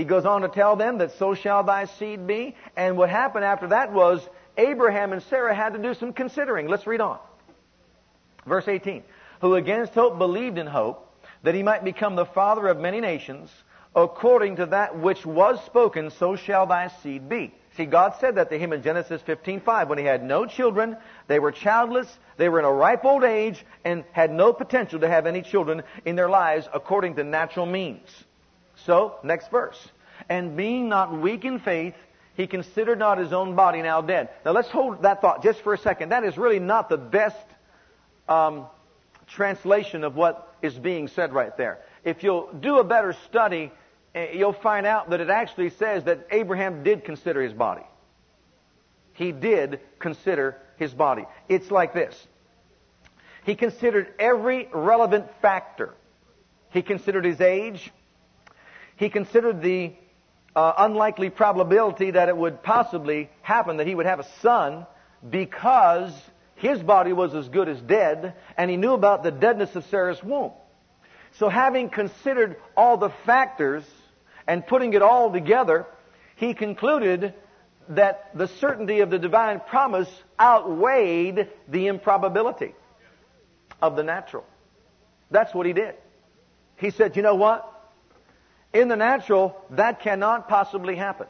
he 0.00 0.04
goes 0.04 0.24
on 0.24 0.40
to 0.40 0.48
tell 0.48 0.76
them 0.76 0.98
that 0.98 1.12
so 1.18 1.34
shall 1.34 1.62
thy 1.62 1.84
seed 1.84 2.26
be. 2.26 2.56
And 2.74 2.96
what 2.96 3.10
happened 3.10 3.44
after 3.44 3.68
that 3.68 3.92
was 3.92 4.26
Abraham 4.56 5.12
and 5.12 5.22
Sarah 5.24 5.54
had 5.54 5.74
to 5.74 5.78
do 5.78 5.92
some 5.92 6.14
considering. 6.14 6.68
Let's 6.68 6.86
read 6.86 7.02
on. 7.02 7.18
Verse 8.46 8.66
18. 8.66 9.04
Who 9.42 9.54
against 9.54 9.92
hope 9.92 10.16
believed 10.16 10.56
in 10.56 10.66
hope, 10.66 11.06
that 11.42 11.54
he 11.54 11.62
might 11.62 11.84
become 11.84 12.16
the 12.16 12.24
father 12.24 12.66
of 12.68 12.78
many 12.78 13.00
nations, 13.00 13.50
according 13.94 14.56
to 14.56 14.66
that 14.66 14.98
which 14.98 15.26
was 15.26 15.62
spoken, 15.66 16.10
so 16.10 16.34
shall 16.34 16.66
thy 16.66 16.88
seed 17.02 17.28
be. 17.28 17.54
See, 17.76 17.84
God 17.84 18.14
said 18.20 18.36
that 18.36 18.48
to 18.50 18.58
him 18.58 18.72
in 18.72 18.82
Genesis 18.82 19.20
15:5 19.22 19.88
when 19.88 19.98
he 19.98 20.04
had 20.04 20.22
no 20.22 20.46
children, 20.46 20.96
they 21.26 21.38
were 21.38 21.52
childless, 21.52 22.18
they 22.38 22.48
were 22.48 22.58
in 22.58 22.64
a 22.64 22.72
ripe 22.72 23.04
old 23.04 23.22
age, 23.22 23.64
and 23.84 24.04
had 24.12 24.32
no 24.32 24.54
potential 24.54 25.00
to 25.00 25.08
have 25.08 25.26
any 25.26 25.42
children 25.42 25.82
in 26.06 26.16
their 26.16 26.30
lives 26.30 26.68
according 26.72 27.16
to 27.16 27.24
natural 27.24 27.66
means. 27.66 28.24
So, 28.86 29.16
next 29.22 29.50
verse. 29.50 29.78
And 30.28 30.56
being 30.56 30.88
not 30.88 31.12
weak 31.12 31.44
in 31.44 31.58
faith, 31.58 31.94
he 32.34 32.46
considered 32.46 32.98
not 32.98 33.18
his 33.18 33.32
own 33.32 33.54
body 33.54 33.82
now 33.82 34.00
dead. 34.00 34.30
Now 34.44 34.52
let's 34.52 34.68
hold 34.68 35.02
that 35.02 35.20
thought 35.20 35.42
just 35.42 35.60
for 35.60 35.74
a 35.74 35.78
second. 35.78 36.10
That 36.10 36.24
is 36.24 36.38
really 36.38 36.58
not 36.58 36.88
the 36.88 36.96
best 36.96 37.36
um, 38.28 38.66
translation 39.26 40.04
of 40.04 40.16
what 40.16 40.54
is 40.62 40.74
being 40.74 41.08
said 41.08 41.32
right 41.32 41.56
there. 41.56 41.80
If 42.04 42.22
you'll 42.22 42.52
do 42.52 42.78
a 42.78 42.84
better 42.84 43.14
study, 43.28 43.72
eh, 44.14 44.32
you'll 44.34 44.52
find 44.52 44.86
out 44.86 45.10
that 45.10 45.20
it 45.20 45.30
actually 45.30 45.70
says 45.70 46.04
that 46.04 46.26
Abraham 46.30 46.82
did 46.82 47.04
consider 47.04 47.42
his 47.42 47.52
body. 47.52 47.84
He 49.12 49.32
did 49.32 49.80
consider 49.98 50.56
his 50.76 50.94
body. 50.94 51.26
It's 51.48 51.70
like 51.70 51.92
this. 51.92 52.26
He 53.44 53.54
considered 53.54 54.14
every 54.18 54.68
relevant 54.72 55.26
factor. 55.42 55.94
He 56.70 56.82
considered 56.82 57.24
his 57.24 57.40
age. 57.40 57.90
He 59.00 59.08
considered 59.08 59.62
the 59.62 59.94
uh, 60.54 60.74
unlikely 60.76 61.30
probability 61.30 62.10
that 62.10 62.28
it 62.28 62.36
would 62.36 62.62
possibly 62.62 63.30
happen 63.40 63.78
that 63.78 63.86
he 63.86 63.94
would 63.94 64.04
have 64.04 64.20
a 64.20 64.26
son 64.42 64.86
because 65.28 66.12
his 66.56 66.82
body 66.82 67.14
was 67.14 67.34
as 67.34 67.48
good 67.48 67.70
as 67.70 67.80
dead, 67.80 68.34
and 68.58 68.70
he 68.70 68.76
knew 68.76 68.92
about 68.92 69.22
the 69.22 69.30
deadness 69.30 69.74
of 69.74 69.86
Sarah's 69.86 70.22
womb. 70.22 70.52
So 71.38 71.48
having 71.48 71.88
considered 71.88 72.56
all 72.76 72.98
the 72.98 73.08
factors 73.24 73.84
and 74.46 74.66
putting 74.66 74.92
it 74.92 75.00
all 75.00 75.32
together, 75.32 75.86
he 76.36 76.52
concluded 76.52 77.32
that 77.88 78.36
the 78.36 78.48
certainty 78.48 79.00
of 79.00 79.08
the 79.08 79.18
divine 79.18 79.60
promise 79.60 80.10
outweighed 80.38 81.48
the 81.68 81.86
improbability 81.86 82.74
of 83.80 83.96
the 83.96 84.02
natural. 84.02 84.44
That's 85.30 85.54
what 85.54 85.64
he 85.64 85.72
did. 85.72 85.94
He 86.76 86.90
said, 86.90 87.16
you 87.16 87.22
know 87.22 87.36
what? 87.36 87.79
In 88.72 88.88
the 88.88 88.96
natural, 88.96 89.56
that 89.70 90.00
cannot 90.00 90.48
possibly 90.48 90.96
happen. 90.96 91.26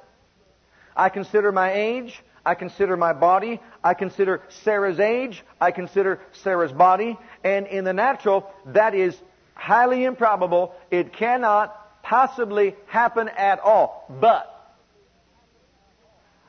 I 0.96 1.08
consider 1.08 1.52
my 1.52 1.72
age, 1.72 2.22
I 2.44 2.54
consider 2.54 2.96
my 2.96 3.12
body. 3.12 3.60
I 3.84 3.94
consider 3.94 4.42
Sarah's 4.48 4.98
age. 4.98 5.44
I 5.60 5.70
consider 5.72 6.20
Sarah's 6.32 6.72
body. 6.72 7.18
And 7.44 7.66
in 7.66 7.84
the 7.84 7.92
natural, 7.92 8.50
that 8.66 8.94
is 8.94 9.16
highly 9.54 10.04
improbable. 10.04 10.74
It 10.90 11.12
cannot 11.12 12.02
possibly 12.02 12.74
happen 12.86 13.28
at 13.28 13.60
all. 13.60 14.06
But, 14.08 14.74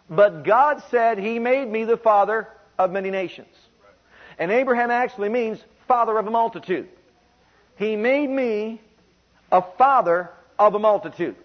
but 0.10 0.44
God 0.44 0.82
said 0.90 1.18
He 1.18 1.40
made 1.40 1.68
me 1.68 1.84
the 1.84 1.98
father 1.98 2.48
of 2.78 2.92
many 2.92 3.12
nations. 3.12 3.54
And 4.40 4.50
Abraham 4.50 4.92
actually 4.92 5.30
means 5.30 5.60
father 5.88 6.18
of 6.18 6.26
a 6.26 6.32
multitude. 6.32 6.88
He 7.76 7.96
made 7.96 8.30
me 8.30 8.82
a 9.52 9.62
father 9.78 10.32
of 10.68 10.76
a 10.76 10.80
multitude. 10.80 11.36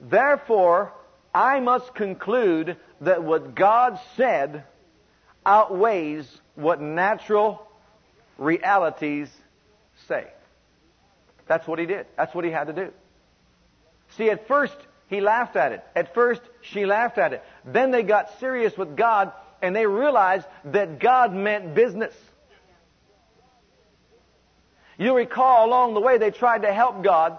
Therefore, 0.00 0.92
I 1.34 1.60
must 1.60 1.94
conclude 1.94 2.76
that 3.00 3.22
what 3.22 3.54
God 3.54 3.98
said 4.16 4.64
outweighs 5.44 6.26
what 6.54 6.80
natural 6.80 7.66
realities 8.38 9.30
say. 10.08 10.26
That's 11.46 11.66
what 11.66 11.78
he 11.78 11.86
did. 11.86 12.06
That's 12.16 12.34
what 12.34 12.44
he 12.44 12.50
had 12.50 12.66
to 12.68 12.72
do. 12.72 12.92
See, 14.16 14.30
at 14.30 14.48
first, 14.48 14.76
he 15.08 15.20
laughed 15.20 15.56
at 15.56 15.72
it. 15.72 15.84
At 15.94 16.14
first, 16.14 16.42
she 16.62 16.86
laughed 16.86 17.18
at 17.18 17.32
it. 17.32 17.42
Then 17.64 17.90
they 17.90 18.02
got 18.02 18.38
serious 18.40 18.76
with 18.76 18.96
God 18.96 19.32
and 19.62 19.74
they 19.74 19.86
realized 19.86 20.46
that 20.66 20.98
God 20.98 21.32
meant 21.32 21.74
business. 21.74 22.14
You 24.98 25.14
recall 25.14 25.66
along 25.66 25.94
the 25.94 26.00
way 26.00 26.18
they 26.18 26.30
tried 26.30 26.62
to 26.62 26.72
help 26.72 27.02
God 27.02 27.38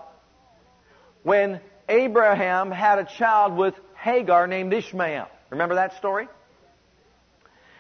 when 1.23 1.59
Abraham 1.89 2.71
had 2.71 2.99
a 2.99 3.05
child 3.05 3.55
with 3.55 3.73
Hagar 3.95 4.47
named 4.47 4.73
Ishmael. 4.73 5.27
Remember 5.49 5.75
that 5.75 5.97
story? 5.97 6.27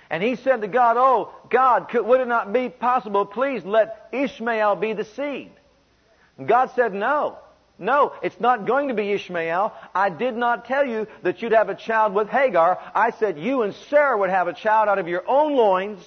And 0.09 0.23
he 0.23 0.35
said 0.35 0.61
to 0.61 0.67
God, 0.67 0.95
Oh, 0.97 1.33
God, 1.49 1.89
could, 1.89 2.05
would 2.05 2.21
it 2.21 2.27
not 2.27 2.53
be 2.53 2.69
possible, 2.69 3.25
please 3.25 3.65
let 3.65 4.07
Ishmael 4.11 4.77
be 4.77 4.93
the 4.93 5.03
seed? 5.03 5.51
And 6.37 6.47
God 6.47 6.71
said, 6.75 6.93
No. 6.93 7.37
No, 7.79 8.13
it's 8.23 8.39
not 8.39 8.65
going 8.65 8.87
to 8.87 8.95
be 8.95 9.11
Ishmael. 9.11 9.71
I 9.93 10.09
did 10.09 10.35
not 10.35 10.65
tell 10.65 10.83
you 10.83 11.05
that 11.21 11.41
you'd 11.41 11.51
have 11.51 11.69
a 11.69 11.75
child 11.75 12.15
with 12.15 12.27
Hagar. 12.27 12.79
I 12.95 13.11
said 13.11 13.37
you 13.37 13.61
and 13.61 13.75
Sarah 13.89 14.17
would 14.17 14.31
have 14.31 14.47
a 14.47 14.53
child 14.53 14.89
out 14.89 14.97
of 14.97 15.07
your 15.07 15.23
own 15.29 15.55
loins, 15.55 16.03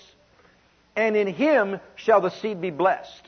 and 0.96 1.16
in 1.16 1.28
him 1.28 1.78
shall 1.94 2.20
the 2.20 2.30
seed 2.30 2.60
be 2.60 2.70
blessed. 2.70 3.22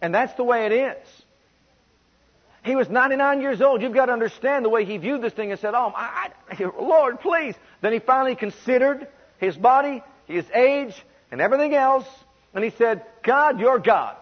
And 0.00 0.14
that's 0.14 0.32
the 0.34 0.44
way 0.44 0.64
it 0.64 0.72
is. 0.72 1.22
He 2.64 2.76
was 2.76 2.88
99 2.88 3.40
years 3.40 3.60
old. 3.60 3.82
You've 3.82 3.94
got 3.94 4.06
to 4.06 4.12
understand 4.12 4.64
the 4.64 4.68
way 4.68 4.84
he 4.84 4.98
viewed 4.98 5.22
this 5.22 5.32
thing 5.32 5.50
and 5.50 5.60
said, 5.60 5.74
Oh, 5.74 5.92
I, 5.94 6.30
I, 6.50 6.70
Lord, 6.78 7.20
please. 7.20 7.54
Then 7.80 7.92
he 7.92 7.98
finally 7.98 8.34
considered 8.34 9.08
his 9.38 9.56
body, 9.56 10.02
his 10.26 10.44
age, 10.52 10.94
and 11.30 11.40
everything 11.40 11.74
else. 11.74 12.06
And 12.54 12.64
he 12.64 12.70
said, 12.70 13.04
God, 13.22 13.60
you're 13.60 13.78
God. 13.78 14.16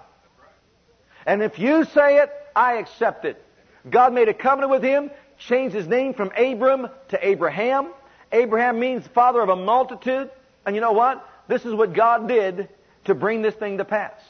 And 1.26 1.42
if 1.42 1.58
you 1.58 1.84
say 1.84 2.18
it, 2.18 2.30
I 2.54 2.74
accept 2.74 3.24
it. 3.24 3.42
God 3.88 4.12
made 4.12 4.28
a 4.28 4.34
covenant 4.34 4.70
with 4.70 4.82
him, 4.82 5.10
changed 5.38 5.74
his 5.74 5.86
name 5.86 6.14
from 6.14 6.30
Abram 6.36 6.88
to 7.08 7.26
Abraham. 7.26 7.90
Abraham 8.32 8.78
means 8.78 9.06
father 9.08 9.40
of 9.40 9.48
a 9.48 9.56
multitude. 9.56 10.30
And 10.64 10.74
you 10.74 10.80
know 10.80 10.92
what? 10.92 11.26
This 11.48 11.64
is 11.64 11.72
what 11.72 11.92
God 11.94 12.28
did 12.28 12.68
to 13.04 13.14
bring 13.14 13.42
this 13.42 13.54
thing 13.54 13.78
to 13.78 13.84
pass. 13.84 14.20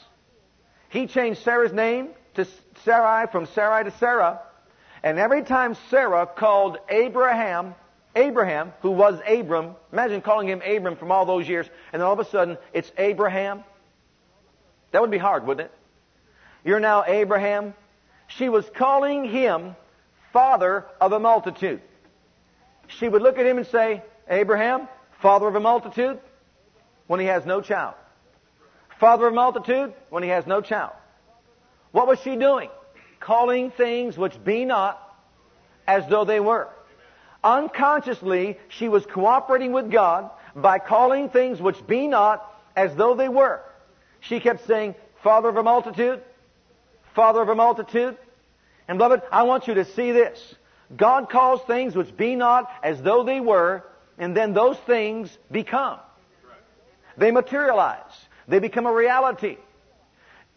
He 0.89 1.07
changed 1.07 1.43
Sarah's 1.43 1.73
name 1.73 2.09
to 2.37 2.47
Sarai 2.83 3.27
from 3.31 3.45
Sarai 3.47 3.83
to 3.83 3.91
Sarah. 3.99 4.39
And 5.03 5.19
every 5.19 5.43
time 5.43 5.75
Sarah 5.89 6.25
called 6.25 6.77
Abraham 6.89 7.75
Abraham, 8.17 8.73
who 8.81 8.91
was 8.91 9.19
Abram, 9.27 9.75
imagine 9.93 10.21
calling 10.21 10.47
him 10.47 10.61
Abram 10.65 10.97
from 10.97 11.11
all 11.11 11.25
those 11.25 11.47
years, 11.47 11.67
and 11.93 12.01
then 12.01 12.07
all 12.07 12.13
of 12.13 12.19
a 12.19 12.29
sudden 12.29 12.57
it's 12.73 12.91
Abraham. 12.97 13.63
That 14.91 15.01
would 15.01 15.11
be 15.11 15.19
hard, 15.19 15.45
wouldn't 15.45 15.69
it? 15.69 15.73
You're 16.65 16.79
now 16.79 17.03
Abraham. 17.05 17.75
She 18.27 18.49
was 18.49 18.65
calling 18.75 19.25
him 19.25 19.75
father 20.33 20.85
of 20.99 21.11
a 21.11 21.19
multitude. 21.19 21.81
She 22.87 23.07
would 23.07 23.21
look 23.21 23.37
at 23.37 23.45
him 23.45 23.57
and 23.57 23.67
say, 23.67 24.01
Abraham, 24.27 24.87
father 25.21 25.47
of 25.47 25.55
a 25.55 25.59
multitude, 25.59 26.19
when 27.05 27.19
he 27.19 27.27
has 27.27 27.45
no 27.45 27.61
child. 27.61 27.93
Father 28.99 29.27
of 29.27 29.33
a 29.33 29.35
multitude, 29.35 29.93
when 30.09 30.23
he 30.23 30.29
has 30.29 30.47
no 30.47 30.61
child. 30.61 30.93
What 31.91 32.07
was 32.07 32.19
she 32.19 32.35
doing? 32.35 32.69
Calling 33.19 33.71
things 33.71 34.17
which 34.17 34.43
be 34.43 34.65
not 34.65 35.01
as 35.87 36.07
though 36.07 36.25
they 36.25 36.39
were. 36.39 36.69
Unconsciously, 37.43 38.57
she 38.69 38.89
was 38.89 39.05
cooperating 39.05 39.71
with 39.71 39.91
God 39.91 40.29
by 40.55 40.79
calling 40.79 41.29
things 41.29 41.61
which 41.61 41.85
be 41.87 42.07
not 42.07 42.45
as 42.75 42.95
though 42.95 43.15
they 43.15 43.29
were. 43.29 43.61
She 44.19 44.39
kept 44.39 44.67
saying, 44.67 44.95
Father 45.23 45.49
of 45.49 45.57
a 45.57 45.63
multitude, 45.63 46.21
Father 47.15 47.41
of 47.41 47.49
a 47.49 47.55
multitude. 47.55 48.17
And 48.87 48.97
beloved, 48.97 49.21
I 49.31 49.43
want 49.43 49.67
you 49.67 49.75
to 49.75 49.85
see 49.85 50.11
this. 50.11 50.55
God 50.95 51.29
calls 51.29 51.61
things 51.63 51.95
which 51.95 52.15
be 52.15 52.35
not 52.35 52.69
as 52.81 53.01
though 53.01 53.23
they 53.23 53.39
were, 53.39 53.83
and 54.17 54.35
then 54.35 54.53
those 54.53 54.77
things 54.79 55.35
become. 55.51 55.99
They 57.17 57.31
materialize. 57.31 58.01
They 58.47 58.59
become 58.59 58.85
a 58.85 58.93
reality. 58.93 59.57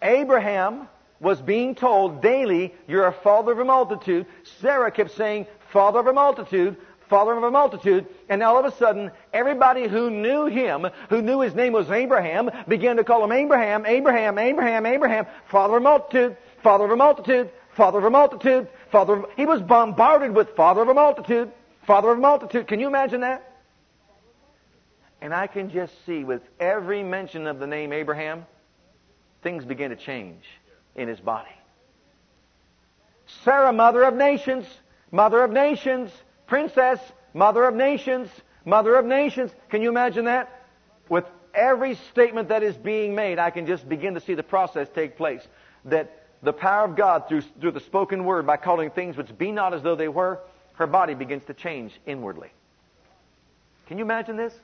Abraham 0.00 0.88
was 1.20 1.40
being 1.40 1.74
told 1.74 2.22
daily, 2.22 2.74
you're 2.88 3.06
a 3.06 3.12
father 3.12 3.52
of 3.52 3.59
a 3.59 3.64
multitude. 3.64 4.26
Sarah 4.61 4.90
kept 4.90 5.12
saying, 5.12 5.46
father 5.70 6.00
of 6.00 6.06
a 6.06 6.12
multitude, 6.12 6.76
father 7.09 7.33
of 7.33 7.42
a 7.42 7.50
multitude, 7.50 8.06
and 8.28 8.42
all 8.42 8.59
of 8.59 8.64
a 8.64 8.76
sudden, 8.76 9.11
everybody 9.33 9.87
who 9.87 10.11
knew 10.11 10.46
him, 10.46 10.87
who 11.11 11.20
knew 11.20 11.40
his 11.40 11.54
name 11.54 11.74
was 11.74 11.90
Abraham, 11.90 12.50
began 12.66 12.96
to 12.96 13.04
call 13.04 13.22
him 13.22 13.33
Abraham, 13.33 13.85
Abraham, 13.85 14.38
Abraham, 14.38 14.87
Abraham, 14.87 15.26
father 15.50 15.76
of 15.76 15.83
a 15.83 15.85
multitude, 15.85 16.37
father 16.62 16.85
of 16.85 16.90
a 16.90 16.96
multitude, 16.96 17.50
father 17.76 17.98
of 17.98 18.04
a 18.04 18.11
multitude, 18.11 18.68
father 18.90 19.14
of, 19.14 19.26
he 19.37 19.44
was 19.44 19.61
bombarded 19.61 20.35
with 20.35 20.48
father 20.56 20.83
of 20.83 20.88
a 20.88 20.94
multitude, 20.94 21.50
father 21.87 22.12
of 22.12 22.18
a 22.18 22.20
multitude. 22.20 22.66
Can 22.66 22.80
you 22.80 22.87
imagine 22.87 23.20
that? 23.20 23.46
And 25.20 25.35
I 25.35 25.48
can 25.48 25.68
just 25.68 25.92
see 26.06 26.24
with 26.24 26.40
every 26.59 27.02
mention 27.02 27.46
of 27.46 27.59
the 27.59 27.66
name 27.66 27.92
Abraham, 27.92 28.46
things 29.42 29.66
begin 29.66 29.90
to 29.90 29.96
change 29.96 30.44
in 31.00 31.08
his 31.08 31.20
body. 31.20 31.50
Sarah, 33.44 33.72
mother 33.72 34.02
of 34.04 34.14
nations, 34.14 34.66
Mother 35.12 35.42
of 35.42 35.50
nations, 35.50 36.10
princess, 36.46 37.00
mother 37.34 37.64
of 37.64 37.74
nations, 37.74 38.28
mother 38.64 38.94
of 38.94 39.04
nations. 39.04 39.50
Can 39.68 39.82
you 39.82 39.88
imagine 39.88 40.26
that? 40.26 40.64
With 41.08 41.24
every 41.52 41.96
statement 42.12 42.48
that 42.48 42.62
is 42.62 42.76
being 42.76 43.14
made, 43.14 43.38
I 43.38 43.50
can 43.50 43.66
just 43.66 43.88
begin 43.88 44.14
to 44.14 44.20
see 44.20 44.34
the 44.34 44.42
process 44.42 44.88
take 44.94 45.16
place. 45.16 45.46
That 45.86 46.28
the 46.42 46.52
power 46.52 46.84
of 46.84 46.96
God 46.96 47.28
through, 47.28 47.42
through 47.60 47.72
the 47.72 47.80
spoken 47.80 48.24
word, 48.24 48.46
by 48.46 48.56
calling 48.56 48.90
things 48.90 49.16
which 49.16 49.36
be 49.36 49.50
not 49.50 49.74
as 49.74 49.82
though 49.82 49.96
they 49.96 50.08
were, 50.08 50.38
her 50.74 50.86
body 50.86 51.14
begins 51.14 51.44
to 51.46 51.54
change 51.54 51.92
inwardly. 52.06 52.50
Can 53.86 53.98
you 53.98 54.04
imagine 54.04 54.36
this? 54.36 54.54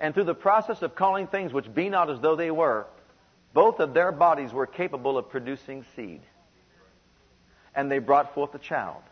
And 0.00 0.14
through 0.14 0.24
the 0.24 0.34
process 0.34 0.82
of 0.82 0.96
calling 0.96 1.26
things 1.26 1.52
which 1.52 1.72
be 1.72 1.90
not 1.90 2.10
as 2.10 2.18
though 2.20 2.34
they 2.34 2.50
were, 2.50 2.86
both 3.54 3.80
of 3.80 3.94
their 3.94 4.12
bodies 4.12 4.52
were 4.52 4.66
capable 4.66 5.18
of 5.18 5.28
producing 5.28 5.84
seed 5.94 6.20
and 7.74 7.90
they 7.90 7.98
brought 7.98 8.34
forth 8.34 8.54
a 8.54 8.58
child. 8.58 9.02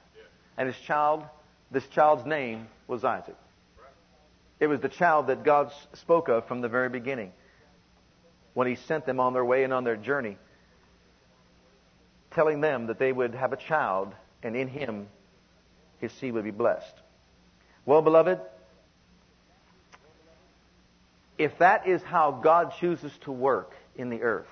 And 0.57 0.67
his 0.67 0.79
child, 0.85 1.25
this 1.71 1.87
child's 1.89 2.27
name 2.27 2.69
was 2.87 3.05
Isaac. 3.05 3.37
It 4.59 4.67
was 4.67 4.81
the 4.81 4.89
child 4.89 5.29
that 5.29 5.43
God 5.43 5.73
spoke 5.95 6.29
of 6.29 6.47
from 6.47 6.61
the 6.61 6.69
very 6.69 6.91
beginning 6.91 7.33
when 8.53 8.67
he 8.67 8.75
sent 8.75 9.07
them 9.07 9.21
on 9.21 9.33
their 9.33 9.45
way 9.45 9.65
and 9.65 9.73
on 9.73 9.85
their 9.85 9.97
journey, 9.97 10.37
telling 12.33 12.61
them 12.61 12.89
that 12.89 12.99
they 12.99 13.13
would 13.13 13.35
have 13.35 13.53
a 13.53 13.57
child 13.57 14.15
and 14.43 14.55
in 14.57 14.69
him 14.69 15.07
his 15.99 16.13
seed 16.13 16.35
would 16.35 16.45
be 16.45 16.51
blessed. 16.51 16.95
Well, 17.87 18.03
beloved, 18.03 18.41
if 21.39 21.57
that 21.59 21.87
is 21.87 22.03
how 22.03 22.33
God 22.33 22.75
chooses 22.79 23.13
to 23.23 23.33
work 23.33 23.73
in 23.97 24.11
the 24.11 24.23
earth, 24.23 24.47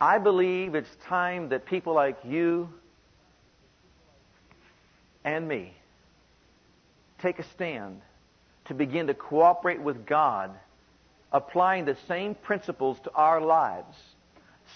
I 0.00 0.18
believe 0.18 0.74
it's 0.74 0.94
time 1.06 1.48
that 1.48 1.66
people 1.66 1.94
like 1.94 2.18
you 2.24 2.68
and 5.24 5.46
me 5.46 5.72
take 7.20 7.38
a 7.38 7.44
stand 7.54 8.00
to 8.66 8.74
begin 8.74 9.08
to 9.08 9.14
cooperate 9.14 9.80
with 9.80 10.06
God, 10.06 10.52
applying 11.32 11.84
the 11.84 11.96
same 12.06 12.34
principles 12.34 12.98
to 13.00 13.12
our 13.12 13.40
lives 13.40 13.96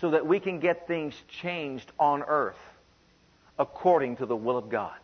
so 0.01 0.11
that 0.11 0.27
we 0.27 0.41
can 0.41 0.59
get 0.59 0.87
things 0.88 1.15
changed 1.41 1.91
on 1.99 2.23
earth 2.23 2.57
according 3.59 4.17
to 4.17 4.27
the 4.27 4.37
will 4.37 4.57
of 4.57 4.71
God. 4.71 4.95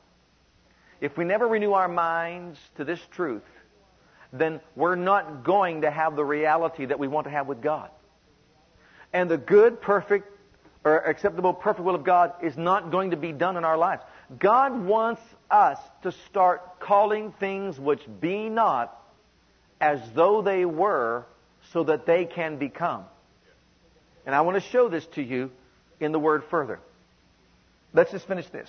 If 1.00 1.16
we 1.16 1.24
never 1.24 1.46
renew 1.46 1.72
our 1.72 1.88
minds 1.88 2.58
to 2.76 2.84
this 2.84 3.00
truth, 3.12 3.42
then 4.32 4.60
we're 4.76 4.94
not 4.94 5.44
going 5.44 5.82
to 5.82 5.90
have 5.90 6.16
the 6.16 6.24
reality 6.24 6.86
that 6.86 6.98
we 6.98 7.08
want 7.08 7.26
to 7.26 7.30
have 7.30 7.46
with 7.46 7.62
God. 7.62 7.90
And 9.12 9.30
the 9.30 9.38
good, 9.38 9.80
perfect, 9.80 10.30
or 10.84 10.98
acceptable, 10.98 11.54
perfect 11.54 11.84
will 11.84 11.94
of 11.94 12.04
God 12.04 12.32
is 12.42 12.56
not 12.56 12.90
going 12.90 13.10
to 13.10 13.16
be 13.16 13.32
done 13.32 13.56
in 13.56 13.64
our 13.64 13.78
lives. 13.78 14.02
God 14.38 14.78
wants 14.84 15.22
us 15.50 15.78
to 16.02 16.12
start 16.28 16.80
calling 16.80 17.32
things 17.32 17.78
which 17.80 18.02
be 18.20 18.48
not 18.48 18.94
as 19.80 20.00
though 20.14 20.42
they 20.42 20.64
were 20.64 21.24
so 21.72 21.84
that 21.84 22.06
they 22.06 22.24
can 22.24 22.58
become. 22.58 23.04
And 24.26 24.34
I 24.34 24.42
want 24.42 24.62
to 24.62 24.70
show 24.70 24.88
this 24.88 25.06
to 25.14 25.22
you 25.22 25.50
in 26.00 26.12
the 26.12 26.18
word 26.18 26.44
further. 26.50 26.80
Let's 27.94 28.10
just 28.10 28.26
finish 28.26 28.46
this. 28.48 28.68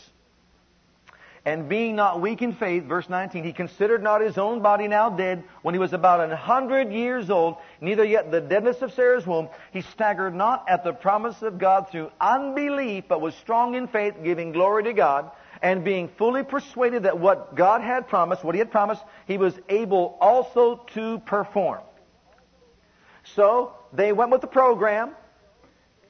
And 1.45 1.69
being 1.69 1.95
not 1.95 2.19
weak 2.19 2.41
in 2.41 2.53
faith, 2.53 2.83
verse 2.83 3.07
19, 3.07 3.45
he 3.45 3.53
considered 3.53 4.03
not 4.03 4.19
his 4.21 4.37
own 4.37 4.61
body 4.61 4.87
now 4.87 5.09
dead 5.09 5.43
when 5.61 5.73
he 5.73 5.79
was 5.79 5.93
about 5.93 6.29
a 6.29 6.35
hundred 6.35 6.91
years 6.91 7.29
old, 7.29 7.55
neither 7.79 8.03
yet 8.03 8.29
the 8.29 8.41
deadness 8.41 8.81
of 8.81 8.93
Sarah's 8.93 9.25
womb. 9.25 9.47
He 9.71 9.81
staggered 9.81 10.35
not 10.35 10.65
at 10.67 10.83
the 10.83 10.91
promise 10.91 11.41
of 11.41 11.57
God 11.57 11.89
through 11.89 12.11
unbelief, 12.19 13.05
but 13.07 13.21
was 13.21 13.35
strong 13.35 13.75
in 13.75 13.87
faith, 13.87 14.15
giving 14.23 14.51
glory 14.51 14.83
to 14.83 14.93
God, 14.93 15.31
And 15.61 15.83
being 15.83 16.09
fully 16.09 16.43
persuaded 16.43 17.03
that 17.03 17.19
what 17.19 17.55
God 17.55 17.81
had 17.81 18.07
promised, 18.07 18.43
what 18.43 18.55
He 18.55 18.59
had 18.59 18.71
promised, 18.71 19.03
He 19.25 19.37
was 19.37 19.57
able 19.69 20.17
also 20.19 20.85
to 20.93 21.19
perform. 21.19 21.81
So, 23.35 23.73
they 23.93 24.11
went 24.11 24.31
with 24.31 24.41
the 24.41 24.47
program, 24.47 25.11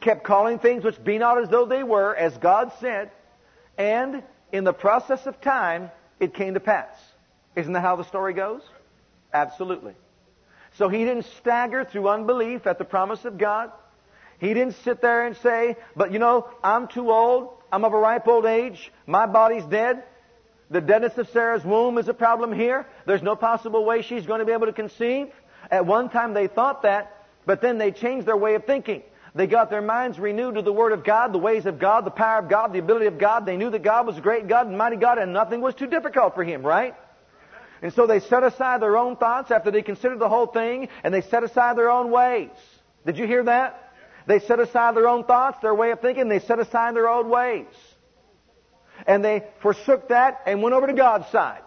kept 0.01 0.23
calling 0.23 0.59
things 0.59 0.83
which 0.83 1.03
be 1.03 1.17
not 1.17 1.41
as 1.41 1.49
though 1.49 1.65
they 1.65 1.83
were, 1.83 2.15
as 2.15 2.37
God 2.37 2.71
said, 2.79 3.11
and 3.77 4.23
in 4.51 4.63
the 4.63 4.73
process 4.73 5.25
of 5.25 5.39
time, 5.41 5.91
it 6.19 6.33
came 6.33 6.53
to 6.53 6.59
pass. 6.59 6.95
Isn't 7.55 7.73
that 7.73 7.81
how 7.81 7.95
the 7.95 8.03
story 8.03 8.33
goes? 8.33 8.61
Absolutely. 9.33 9.93
So 10.77 10.89
he 10.89 10.99
didn't 10.99 11.25
stagger 11.37 11.83
through 11.83 12.07
unbelief 12.07 12.67
at 12.67 12.77
the 12.77 12.85
promise 12.85 13.25
of 13.25 13.37
God. 13.37 13.71
He 14.39 14.53
didn't 14.53 14.75
sit 14.83 15.01
there 15.01 15.25
and 15.25 15.35
say, 15.37 15.75
but 15.95 16.11
you 16.11 16.19
know, 16.19 16.47
I'm 16.63 16.87
too 16.87 17.11
old. 17.11 17.49
I'm 17.71 17.83
of 17.83 17.93
a 17.93 17.97
ripe 17.97 18.27
old 18.27 18.45
age. 18.45 18.91
My 19.05 19.25
body's 19.25 19.65
dead. 19.65 20.03
The 20.71 20.81
deadness 20.81 21.17
of 21.17 21.29
Sarah's 21.29 21.65
womb 21.65 21.97
is 21.97 22.07
a 22.07 22.13
problem 22.13 22.53
here. 22.53 22.87
There's 23.05 23.23
no 23.23 23.35
possible 23.35 23.83
way 23.83 24.01
she's 24.01 24.25
going 24.25 24.39
to 24.39 24.45
be 24.45 24.51
able 24.51 24.67
to 24.67 24.73
conceive. 24.73 25.27
At 25.69 25.85
one 25.85 26.09
time 26.09 26.33
they 26.33 26.47
thought 26.47 26.83
that, 26.83 27.25
but 27.45 27.61
then 27.61 27.77
they 27.77 27.91
changed 27.91 28.27
their 28.27 28.37
way 28.37 28.55
of 28.55 28.65
thinking. 28.65 29.03
They 29.35 29.47
got 29.47 29.69
their 29.69 29.81
minds 29.81 30.17
renewed 30.17 30.55
to 30.55 30.61
the 30.61 30.73
Word 30.73 30.91
of 30.91 31.03
God, 31.03 31.33
the 31.33 31.39
ways 31.39 31.65
of 31.65 31.79
God, 31.79 32.05
the 32.05 32.11
power 32.11 32.39
of 32.39 32.49
God, 32.49 32.73
the 32.73 32.79
ability 32.79 33.05
of 33.05 33.17
God. 33.17 33.45
They 33.45 33.57
knew 33.57 33.69
that 33.69 33.83
God 33.83 34.07
was 34.07 34.17
a 34.17 34.21
great 34.21 34.47
God 34.47 34.67
and 34.67 34.77
mighty 34.77 34.95
God 34.95 35.17
and 35.17 35.33
nothing 35.33 35.61
was 35.61 35.75
too 35.75 35.87
difficult 35.87 36.35
for 36.35 36.43
Him, 36.43 36.63
right? 36.63 36.95
And 37.81 37.93
so 37.93 38.07
they 38.07 38.19
set 38.19 38.43
aside 38.43 38.81
their 38.81 38.97
own 38.97 39.15
thoughts 39.15 39.51
after 39.51 39.71
they 39.71 39.81
considered 39.81 40.19
the 40.19 40.29
whole 40.29 40.47
thing 40.47 40.89
and 41.03 41.13
they 41.13 41.21
set 41.21 41.43
aside 41.43 41.77
their 41.77 41.89
own 41.89 42.11
ways. 42.11 42.49
Did 43.05 43.17
you 43.17 43.25
hear 43.25 43.43
that? 43.43 43.93
They 44.25 44.39
set 44.39 44.59
aside 44.59 44.95
their 44.95 45.07
own 45.07 45.23
thoughts, 45.23 45.59
their 45.61 45.73
way 45.73 45.91
of 45.91 46.01
thinking, 46.01 46.27
they 46.27 46.39
set 46.39 46.59
aside 46.59 46.95
their 46.95 47.09
old 47.09 47.27
ways. 47.27 47.67
And 49.07 49.23
they 49.23 49.43
forsook 49.61 50.09
that 50.09 50.41
and 50.45 50.61
went 50.61 50.75
over 50.75 50.87
to 50.87 50.93
God's 50.93 51.27
side. 51.29 51.61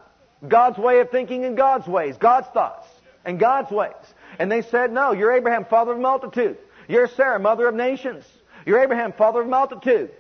God's 0.46 0.78
way 0.78 1.00
of 1.00 1.10
thinking 1.10 1.44
and 1.44 1.56
God's 1.56 1.86
ways, 1.86 2.16
God's 2.18 2.48
thoughts 2.48 2.86
and 3.24 3.38
God's 3.38 3.70
ways. 3.70 3.92
And 4.38 4.50
they 4.50 4.62
said, 4.62 4.92
no, 4.92 5.12
you're 5.12 5.32
Abraham, 5.32 5.64
father 5.64 5.92
of 5.92 5.98
multitude. 5.98 6.58
You're 6.88 7.08
Sarah, 7.08 7.38
mother 7.38 7.68
of 7.68 7.74
nations. 7.74 8.24
You're 8.66 8.80
Abraham, 8.80 9.12
father 9.12 9.40
of 9.42 9.48
multitude. 9.48 10.10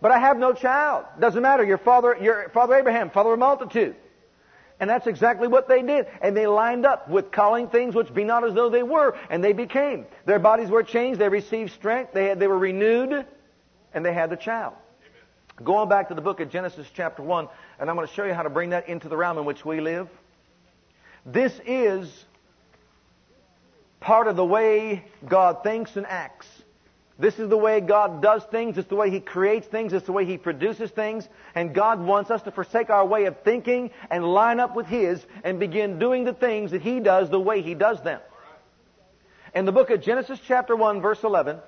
But 0.00 0.10
I 0.10 0.18
have 0.18 0.38
no 0.38 0.52
child. 0.52 1.06
Doesn't 1.18 1.42
matter. 1.42 1.64
You're 1.64 1.78
father, 1.78 2.16
you're 2.20 2.48
father 2.50 2.74
Abraham, 2.74 3.10
father 3.10 3.32
of 3.32 3.38
multitude. 3.38 3.96
And 4.78 4.90
that's 4.90 5.06
exactly 5.06 5.48
what 5.48 5.68
they 5.68 5.82
did. 5.82 6.06
And 6.20 6.36
they 6.36 6.46
lined 6.46 6.84
up 6.84 7.08
with 7.08 7.30
calling 7.30 7.68
things 7.68 7.94
which 7.94 8.12
be 8.12 8.24
not 8.24 8.44
as 8.44 8.52
though 8.52 8.68
they 8.68 8.82
were, 8.82 9.16
and 9.30 9.42
they 9.42 9.54
became. 9.54 10.04
Their 10.26 10.38
bodies 10.38 10.68
were 10.68 10.82
changed, 10.82 11.18
they 11.18 11.30
received 11.30 11.72
strength, 11.72 12.12
they, 12.12 12.26
had, 12.26 12.40
they 12.40 12.46
were 12.46 12.58
renewed, 12.58 13.24
and 13.94 14.04
they 14.04 14.12
had 14.12 14.28
the 14.28 14.36
child. 14.36 14.74
Amen. 15.00 15.64
Going 15.64 15.88
back 15.88 16.08
to 16.08 16.14
the 16.14 16.20
book 16.20 16.40
of 16.40 16.50
Genesis 16.50 16.86
chapter 16.92 17.22
1, 17.22 17.48
and 17.80 17.88
I'm 17.88 17.96
going 17.96 18.06
to 18.06 18.12
show 18.12 18.24
you 18.24 18.34
how 18.34 18.42
to 18.42 18.50
bring 18.50 18.70
that 18.70 18.88
into 18.90 19.08
the 19.08 19.16
realm 19.16 19.38
in 19.38 19.46
which 19.46 19.64
we 19.64 19.80
live. 19.80 20.08
This 21.24 21.58
is 21.66 22.26
part 24.06 24.28
of 24.28 24.36
the 24.36 24.44
way 24.44 25.04
God 25.28 25.64
thinks 25.64 25.96
and 25.96 26.06
acts. 26.06 26.46
This 27.18 27.40
is 27.40 27.48
the 27.48 27.56
way 27.56 27.80
God 27.80 28.22
does 28.22 28.44
things. 28.44 28.78
It's 28.78 28.88
the 28.88 28.94
way 28.94 29.10
He 29.10 29.18
creates 29.18 29.66
things. 29.66 29.92
It's 29.92 30.06
the 30.06 30.12
way 30.12 30.24
He 30.24 30.38
produces 30.38 30.92
things. 30.92 31.28
And 31.56 31.74
God 31.74 31.98
wants 32.00 32.30
us 32.30 32.40
to 32.42 32.52
forsake 32.52 32.88
our 32.88 33.04
way 33.04 33.24
of 33.24 33.40
thinking 33.40 33.90
and 34.08 34.24
line 34.24 34.60
up 34.60 34.76
with 34.76 34.86
His 34.86 35.26
and 35.42 35.58
begin 35.58 35.98
doing 35.98 36.22
the 36.22 36.34
things 36.34 36.70
that 36.70 36.82
He 36.82 37.00
does 37.00 37.30
the 37.30 37.40
way 37.40 37.62
He 37.62 37.74
does 37.74 38.00
them. 38.04 38.20
In 39.56 39.64
the 39.64 39.72
book 39.72 39.90
of 39.90 40.02
Genesis 40.02 40.38
chapter 40.46 40.76
1 40.76 41.00
verse 41.00 41.24
11, 41.24 41.58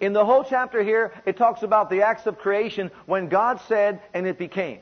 in 0.00 0.12
the 0.12 0.24
whole 0.24 0.42
chapter 0.42 0.82
here, 0.82 1.12
it 1.26 1.36
talks 1.36 1.62
about 1.62 1.90
the 1.90 2.02
acts 2.02 2.26
of 2.26 2.38
creation 2.38 2.90
when 3.06 3.28
God 3.28 3.60
said 3.68 4.00
and 4.14 4.26
it 4.26 4.36
became. 4.36 4.80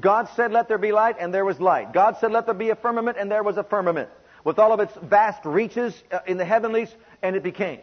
God 0.00 0.30
said, 0.36 0.52
let 0.52 0.68
there 0.68 0.78
be 0.78 0.92
light, 0.92 1.16
and 1.18 1.34
there 1.34 1.44
was 1.44 1.60
light. 1.60 1.92
God 1.92 2.16
said, 2.18 2.32
let 2.32 2.46
there 2.46 2.54
be 2.54 2.70
a 2.70 2.76
firmament, 2.76 3.18
and 3.20 3.30
there 3.30 3.42
was 3.42 3.58
a 3.58 3.64
firmament. 3.64 4.08
With 4.44 4.58
all 4.58 4.72
of 4.72 4.80
its 4.80 4.92
vast 5.02 5.44
reaches 5.44 5.94
uh, 6.10 6.20
in 6.26 6.36
the 6.36 6.44
heavenlies, 6.44 6.94
and 7.22 7.36
it 7.36 7.42
became. 7.42 7.80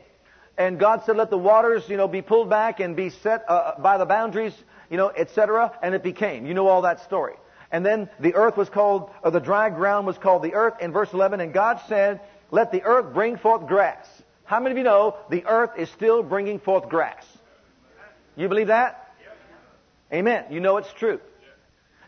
And 0.57 0.79
God 0.79 1.03
said, 1.05 1.17
let 1.17 1.29
the 1.29 1.37
waters, 1.37 1.83
you 1.87 1.97
know, 1.97 2.07
be 2.07 2.21
pulled 2.21 2.49
back 2.49 2.79
and 2.79 2.95
be 2.95 3.09
set 3.09 3.45
uh, 3.47 3.53
uh 3.53 3.79
by 3.79 3.97
the 3.97 4.05
boundaries, 4.05 4.53
you 4.89 4.97
know, 4.97 5.11
etc. 5.15 5.71
And 5.83 5.93
it 5.93 6.01
became. 6.01 6.45
You 6.45 6.53
know 6.53 6.67
all 6.67 6.81
that 6.81 7.03
story. 7.03 7.35
And 7.71 7.85
then 7.85 8.09
the 8.19 8.33
earth 8.35 8.57
was 8.57 8.69
called, 8.69 9.11
or 9.23 9.31
the 9.31 9.39
dry 9.39 9.69
ground 9.69 10.07
was 10.07 10.17
called 10.17 10.41
the 10.41 10.55
earth 10.55 10.75
in 10.81 10.91
verse 10.91 11.13
11. 11.13 11.41
And 11.41 11.53
God 11.53 11.81
said, 11.87 12.21
let 12.49 12.71
the 12.71 12.83
earth 12.83 13.13
bring 13.13 13.37
forth 13.37 13.67
grass. 13.67 14.07
How 14.45 14.59
many 14.59 14.71
of 14.71 14.77
you 14.77 14.83
know 14.83 15.17
the 15.29 15.45
earth 15.45 15.71
is 15.77 15.89
still 15.89 16.23
bringing 16.23 16.59
forth 16.59 16.89
grass? 16.89 17.25
You 18.35 18.47
believe 18.47 18.67
that? 18.67 19.13
Amen. 20.13 20.45
You 20.49 20.61
know 20.61 20.77
it's 20.77 20.91
true. 20.93 21.19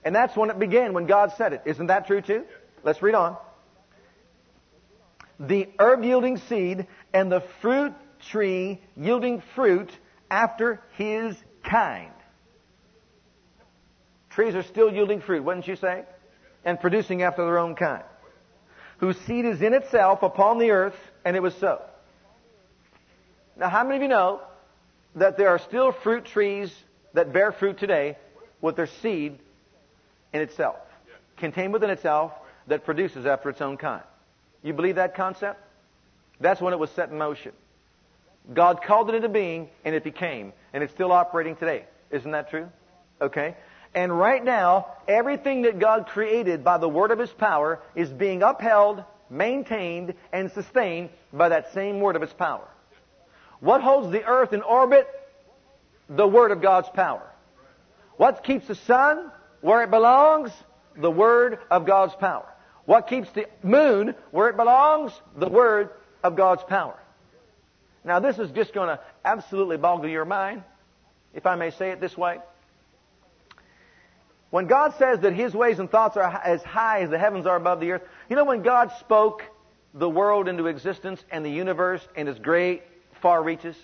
And 0.05 0.15
that's 0.15 0.35
when 0.37 0.49
it 0.49 0.57
began, 0.57 0.93
when 0.93 1.05
God 1.05 1.33
said 1.37 1.51
it. 1.51 1.63
Isn't 1.65 1.87
that 1.87 2.07
true 2.07 2.21
too? 2.21 2.45
Let's 2.83 3.01
read 3.01 3.15
on. 3.15 3.35
The 5.39 5.69
herb 5.79 6.03
yielding 6.03 6.37
seed 6.37 6.87
and 7.13 7.31
the 7.31 7.43
fruit 7.61 7.93
tree 8.29 8.79
yielding 8.97 9.41
fruit 9.55 9.89
after 10.29 10.81
his 10.97 11.35
kind. 11.63 12.11
Trees 14.29 14.55
are 14.55 14.63
still 14.63 14.91
yielding 14.91 15.21
fruit, 15.21 15.43
wouldn't 15.43 15.67
you 15.67 15.75
say? 15.75 16.03
And 16.65 16.79
producing 16.79 17.23
after 17.23 17.43
their 17.45 17.57
own 17.57 17.75
kind. 17.75 18.03
Whose 18.97 19.17
seed 19.21 19.45
is 19.45 19.61
in 19.61 19.73
itself 19.73 20.23
upon 20.23 20.59
the 20.59 20.71
earth, 20.71 20.95
and 21.23 21.35
it 21.35 21.41
was 21.41 21.55
so. 21.55 21.81
Now, 23.57 23.69
how 23.69 23.83
many 23.83 23.95
of 23.97 24.01
you 24.01 24.09
know 24.09 24.41
that 25.15 25.37
there 25.37 25.49
are 25.49 25.59
still 25.59 25.91
fruit 25.91 26.25
trees 26.25 26.73
that 27.13 27.33
bear 27.33 27.51
fruit 27.51 27.77
today 27.77 28.17
with 28.61 28.75
their 28.75 28.87
seed 28.87 29.39
in 30.33 30.41
itself, 30.41 30.77
contained 31.37 31.73
within 31.73 31.89
itself, 31.89 32.33
that 32.67 32.85
produces 32.85 33.25
after 33.25 33.49
its 33.49 33.61
own 33.61 33.77
kind. 33.77 34.03
You 34.63 34.73
believe 34.73 34.95
that 34.95 35.15
concept? 35.15 35.61
That's 36.39 36.61
when 36.61 36.73
it 36.73 36.79
was 36.79 36.89
set 36.91 37.09
in 37.09 37.17
motion. 37.17 37.51
God 38.53 38.81
called 38.81 39.09
it 39.09 39.15
into 39.15 39.29
being, 39.29 39.69
and 39.85 39.93
it 39.93 40.03
became, 40.03 40.53
and 40.73 40.83
it's 40.83 40.93
still 40.93 41.11
operating 41.11 41.55
today. 41.55 41.85
Isn't 42.11 42.31
that 42.31 42.49
true? 42.49 42.69
Okay. 43.21 43.55
And 43.93 44.17
right 44.17 44.43
now, 44.43 44.87
everything 45.07 45.63
that 45.63 45.79
God 45.79 46.07
created 46.07 46.63
by 46.63 46.77
the 46.77 46.89
word 46.89 47.11
of 47.11 47.19
His 47.19 47.31
power 47.31 47.79
is 47.95 48.09
being 48.09 48.41
upheld, 48.43 49.03
maintained, 49.29 50.13
and 50.31 50.51
sustained 50.51 51.09
by 51.33 51.49
that 51.49 51.73
same 51.73 51.99
word 51.99 52.15
of 52.15 52.21
His 52.21 52.33
power. 52.33 52.67
What 53.59 53.81
holds 53.81 54.11
the 54.11 54.23
earth 54.25 54.53
in 54.53 54.61
orbit? 54.61 55.07
The 56.09 56.27
word 56.27 56.51
of 56.51 56.61
God's 56.61 56.89
power. 56.89 57.29
What 58.17 58.43
keeps 58.43 58.67
the 58.67 58.75
sun? 58.75 59.31
where 59.61 59.83
it 59.83 59.91
belongs? 59.91 60.51
The 60.95 61.11
Word 61.11 61.59
of 61.69 61.85
God's 61.85 62.15
power. 62.15 62.47
What 62.89 63.05
keeps 63.05 63.29
the 63.33 63.45
moon 63.61 64.15
where 64.31 64.49
it 64.49 64.57
belongs? 64.57 65.11
The 65.37 65.47
Word 65.47 65.91
of 66.23 66.35
God's 66.35 66.63
power. 66.63 66.97
Now, 68.03 68.19
this 68.19 68.39
is 68.39 68.49
just 68.49 68.73
going 68.73 68.87
to 68.87 68.99
absolutely 69.23 69.77
boggle 69.77 70.09
your 70.09 70.25
mind, 70.25 70.63
if 71.35 71.45
I 71.45 71.53
may 71.53 71.69
say 71.69 71.91
it 71.91 72.01
this 72.01 72.17
way. 72.17 72.39
When 74.49 74.65
God 74.65 74.95
says 74.97 75.19
that 75.19 75.33
His 75.33 75.53
ways 75.53 75.77
and 75.77 75.87
thoughts 75.87 76.17
are 76.17 76.23
as 76.23 76.63
high 76.63 77.01
as 77.01 77.11
the 77.11 77.19
heavens 77.19 77.45
are 77.45 77.57
above 77.57 77.79
the 77.79 77.91
earth, 77.91 78.01
you 78.27 78.35
know 78.35 78.43
when 78.43 78.63
God 78.63 78.91
spoke 78.99 79.43
the 79.93 80.09
world 80.09 80.47
into 80.47 80.65
existence 80.65 81.23
and 81.29 81.45
the 81.45 81.51
universe 81.51 82.01
and 82.15 82.27
its 82.27 82.39
great 82.39 82.81
far 83.21 83.43
reaches? 83.43 83.75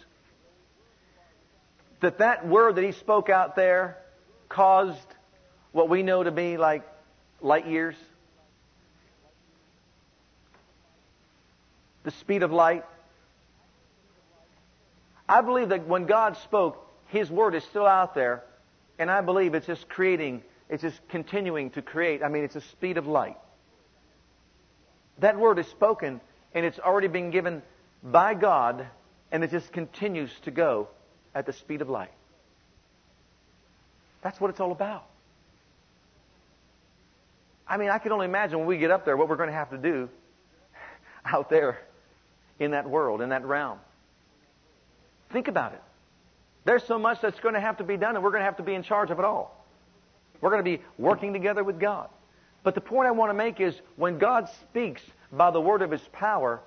That 2.00 2.18
that 2.18 2.48
word 2.48 2.74
that 2.78 2.84
He 2.84 2.92
spoke 2.92 3.30
out 3.30 3.56
there 3.56 4.00
caused 4.50 4.98
what 5.74 5.90
we 5.90 6.02
know 6.02 6.24
to 6.24 6.32
be 6.32 6.58
like 6.58 6.82
light 7.40 7.68
years? 7.68 7.96
The 12.06 12.12
speed 12.12 12.44
of 12.44 12.52
light? 12.52 12.86
I 15.28 15.42
believe 15.42 15.70
that 15.70 15.88
when 15.88 16.06
God 16.06 16.38
spoke, 16.38 16.88
His 17.08 17.30
Word 17.30 17.56
is 17.56 17.64
still 17.64 17.88
out 17.88 18.14
there, 18.14 18.44
and 19.00 19.10
I 19.10 19.22
believe 19.22 19.56
it's 19.56 19.66
just 19.66 19.90
creating, 19.90 20.44
it's 20.70 20.84
just 20.84 21.00
continuing 21.10 21.72
to 21.72 21.82
create. 21.82 22.22
I 22.24 22.30
mean, 22.30 22.44
it's 22.44 22.54
the 22.54 22.62
speed 22.62 22.98
of 22.98 23.08
light. 23.08 23.38
That 25.18 25.40
Word 25.40 25.58
is 25.58 25.68
spoken, 25.68 26.22
and 26.54 26.64
it's 26.64 26.78
already 26.78 27.08
been 27.08 27.32
given 27.32 27.64
by 28.04 28.36
God, 28.36 28.86
and 29.32 29.44
it 29.44 29.50
just 29.50 29.72
continues 29.72 30.32
to 30.44 30.52
go 30.52 30.88
at 31.34 31.48
the 31.48 31.54
speed 31.54 31.82
of 31.82 31.90
light. 31.90 32.12
That's 34.22 34.40
what 34.40 34.52
it's 34.52 34.60
all 34.60 34.72
about. 34.72 35.06
I 37.68 37.78
mean, 37.78 37.90
I 37.90 37.98
can 37.98 38.12
only 38.12 38.26
imagine 38.26 38.60
when 38.60 38.68
we 38.68 38.78
get 38.78 38.92
up 38.92 39.06
there 39.06 39.18
what 39.18 39.28
we're 39.28 39.38
going 39.38 39.50
to 39.50 39.56
have 39.56 39.72
to 39.72 39.78
do 39.80 40.08
out 41.26 41.50
there 41.50 41.80
in 42.60 42.72
that 42.72 42.90
world, 42.90 43.22
in 43.22 43.30
that 43.30 43.46
realm. 43.46 43.80
Think 45.32 45.48
about 45.48 45.74
it. 45.74 45.82
There's 46.64 46.84
so 46.84 46.98
much 46.98 47.22
that's 47.22 47.40
going 47.40 47.54
to 47.54 47.62
have 47.62 47.78
to 47.78 47.84
be 47.84 47.98
done, 47.98 48.16
and 48.16 48.24
we're 48.24 48.32
going 48.32 48.42
to 48.42 48.46
have 48.46 48.58
to 48.58 48.64
be 48.64 48.74
in 48.74 48.84
charge 48.84 49.12
of 49.12 49.20
it 49.20 49.26
all. 49.26 49.66
We're 50.42 50.50
going 50.50 50.64
to 50.64 50.78
be 50.78 50.84
working 50.98 51.34
together 51.34 51.64
with 51.64 51.80
God. 51.80 52.10
But 52.64 52.76
the 52.76 52.82
point 52.82 53.08
I 53.08 53.12
want 53.12 53.30
to 53.30 53.36
make 53.36 53.60
is 53.60 53.80
when 53.96 54.18
God 54.18 54.50
speaks 54.64 55.02
by 55.32 55.52
the 55.52 55.62
word 55.62 55.82
of 55.82 55.92
His 55.92 56.02
power, 56.12 56.62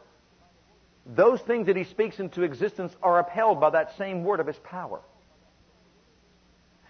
those 1.04 1.40
things 1.40 1.66
that 1.66 1.76
He 1.76 1.84
speaks 1.84 2.20
into 2.20 2.42
existence 2.42 2.94
are 3.02 3.18
upheld 3.18 3.60
by 3.60 3.70
that 3.70 3.96
same 3.98 4.22
word 4.22 4.40
of 4.40 4.46
His 4.46 4.58
power. 4.58 5.00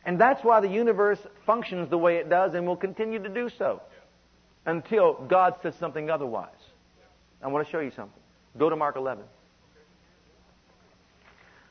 And 0.05 0.21
that's 0.21 0.43
why 0.45 0.61
the 0.61 0.69
universe 0.69 1.19
functions 1.47 1.89
the 1.89 1.99
way 1.99 2.17
it 2.17 2.29
does 2.29 2.55
and 2.55 2.67
will 2.67 2.77
continue 2.77 3.23
to 3.23 3.29
do 3.29 3.51
so 3.59 3.81
until 4.67 5.15
God 5.15 5.57
says 5.63 5.75
something 5.77 6.11
otherwise. 6.11 6.49
I 7.43 7.49
want 7.49 7.67
to 7.67 7.71
show 7.71 7.81
you 7.81 7.91
something. 7.91 8.23
Go 8.59 8.69
to 8.69 8.77
Mark 8.77 8.97
11. 8.97 9.25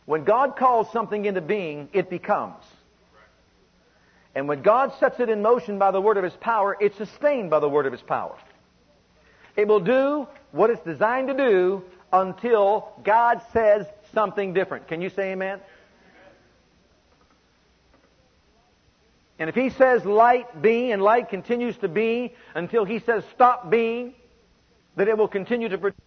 When 0.05 0.23
God 0.23 0.55
calls 0.55 0.91
something 0.93 1.25
into 1.25 1.41
being, 1.41 1.89
it 1.91 2.09
becomes. 2.09 2.63
And 4.33 4.47
when 4.47 4.61
God 4.61 4.93
sets 4.99 5.19
it 5.19 5.29
in 5.29 5.41
motion 5.41 5.79
by 5.79 5.91
the 5.91 5.99
word 5.99 6.17
of 6.17 6.23
His 6.23 6.35
power, 6.35 6.77
it's 6.79 6.97
sustained 6.97 7.49
by 7.49 7.59
the 7.59 7.67
word 7.67 7.85
of 7.85 7.91
His 7.91 8.01
power. 8.01 8.37
It 9.57 9.67
will 9.67 9.81
do 9.81 10.27
what 10.51 10.69
it's 10.69 10.83
designed 10.83 11.27
to 11.27 11.33
do 11.33 11.83
until 12.13 12.93
God 13.03 13.41
says 13.51 13.85
something 14.13 14.53
different. 14.53 14.87
Can 14.87 15.01
you 15.01 15.09
say 15.09 15.31
amen? 15.33 15.59
And 19.39 19.49
if 19.49 19.55
He 19.55 19.71
says 19.71 20.05
light 20.05 20.61
be 20.61 20.91
and 20.91 21.01
light 21.01 21.29
continues 21.29 21.75
to 21.77 21.89
be 21.89 22.33
until 22.55 22.85
He 22.85 22.99
says 22.99 23.23
stop 23.33 23.69
being, 23.69 24.13
then 24.95 25.09
it 25.09 25.17
will 25.17 25.27
continue 25.27 25.67
to 25.67 25.77
produce. 25.77 26.06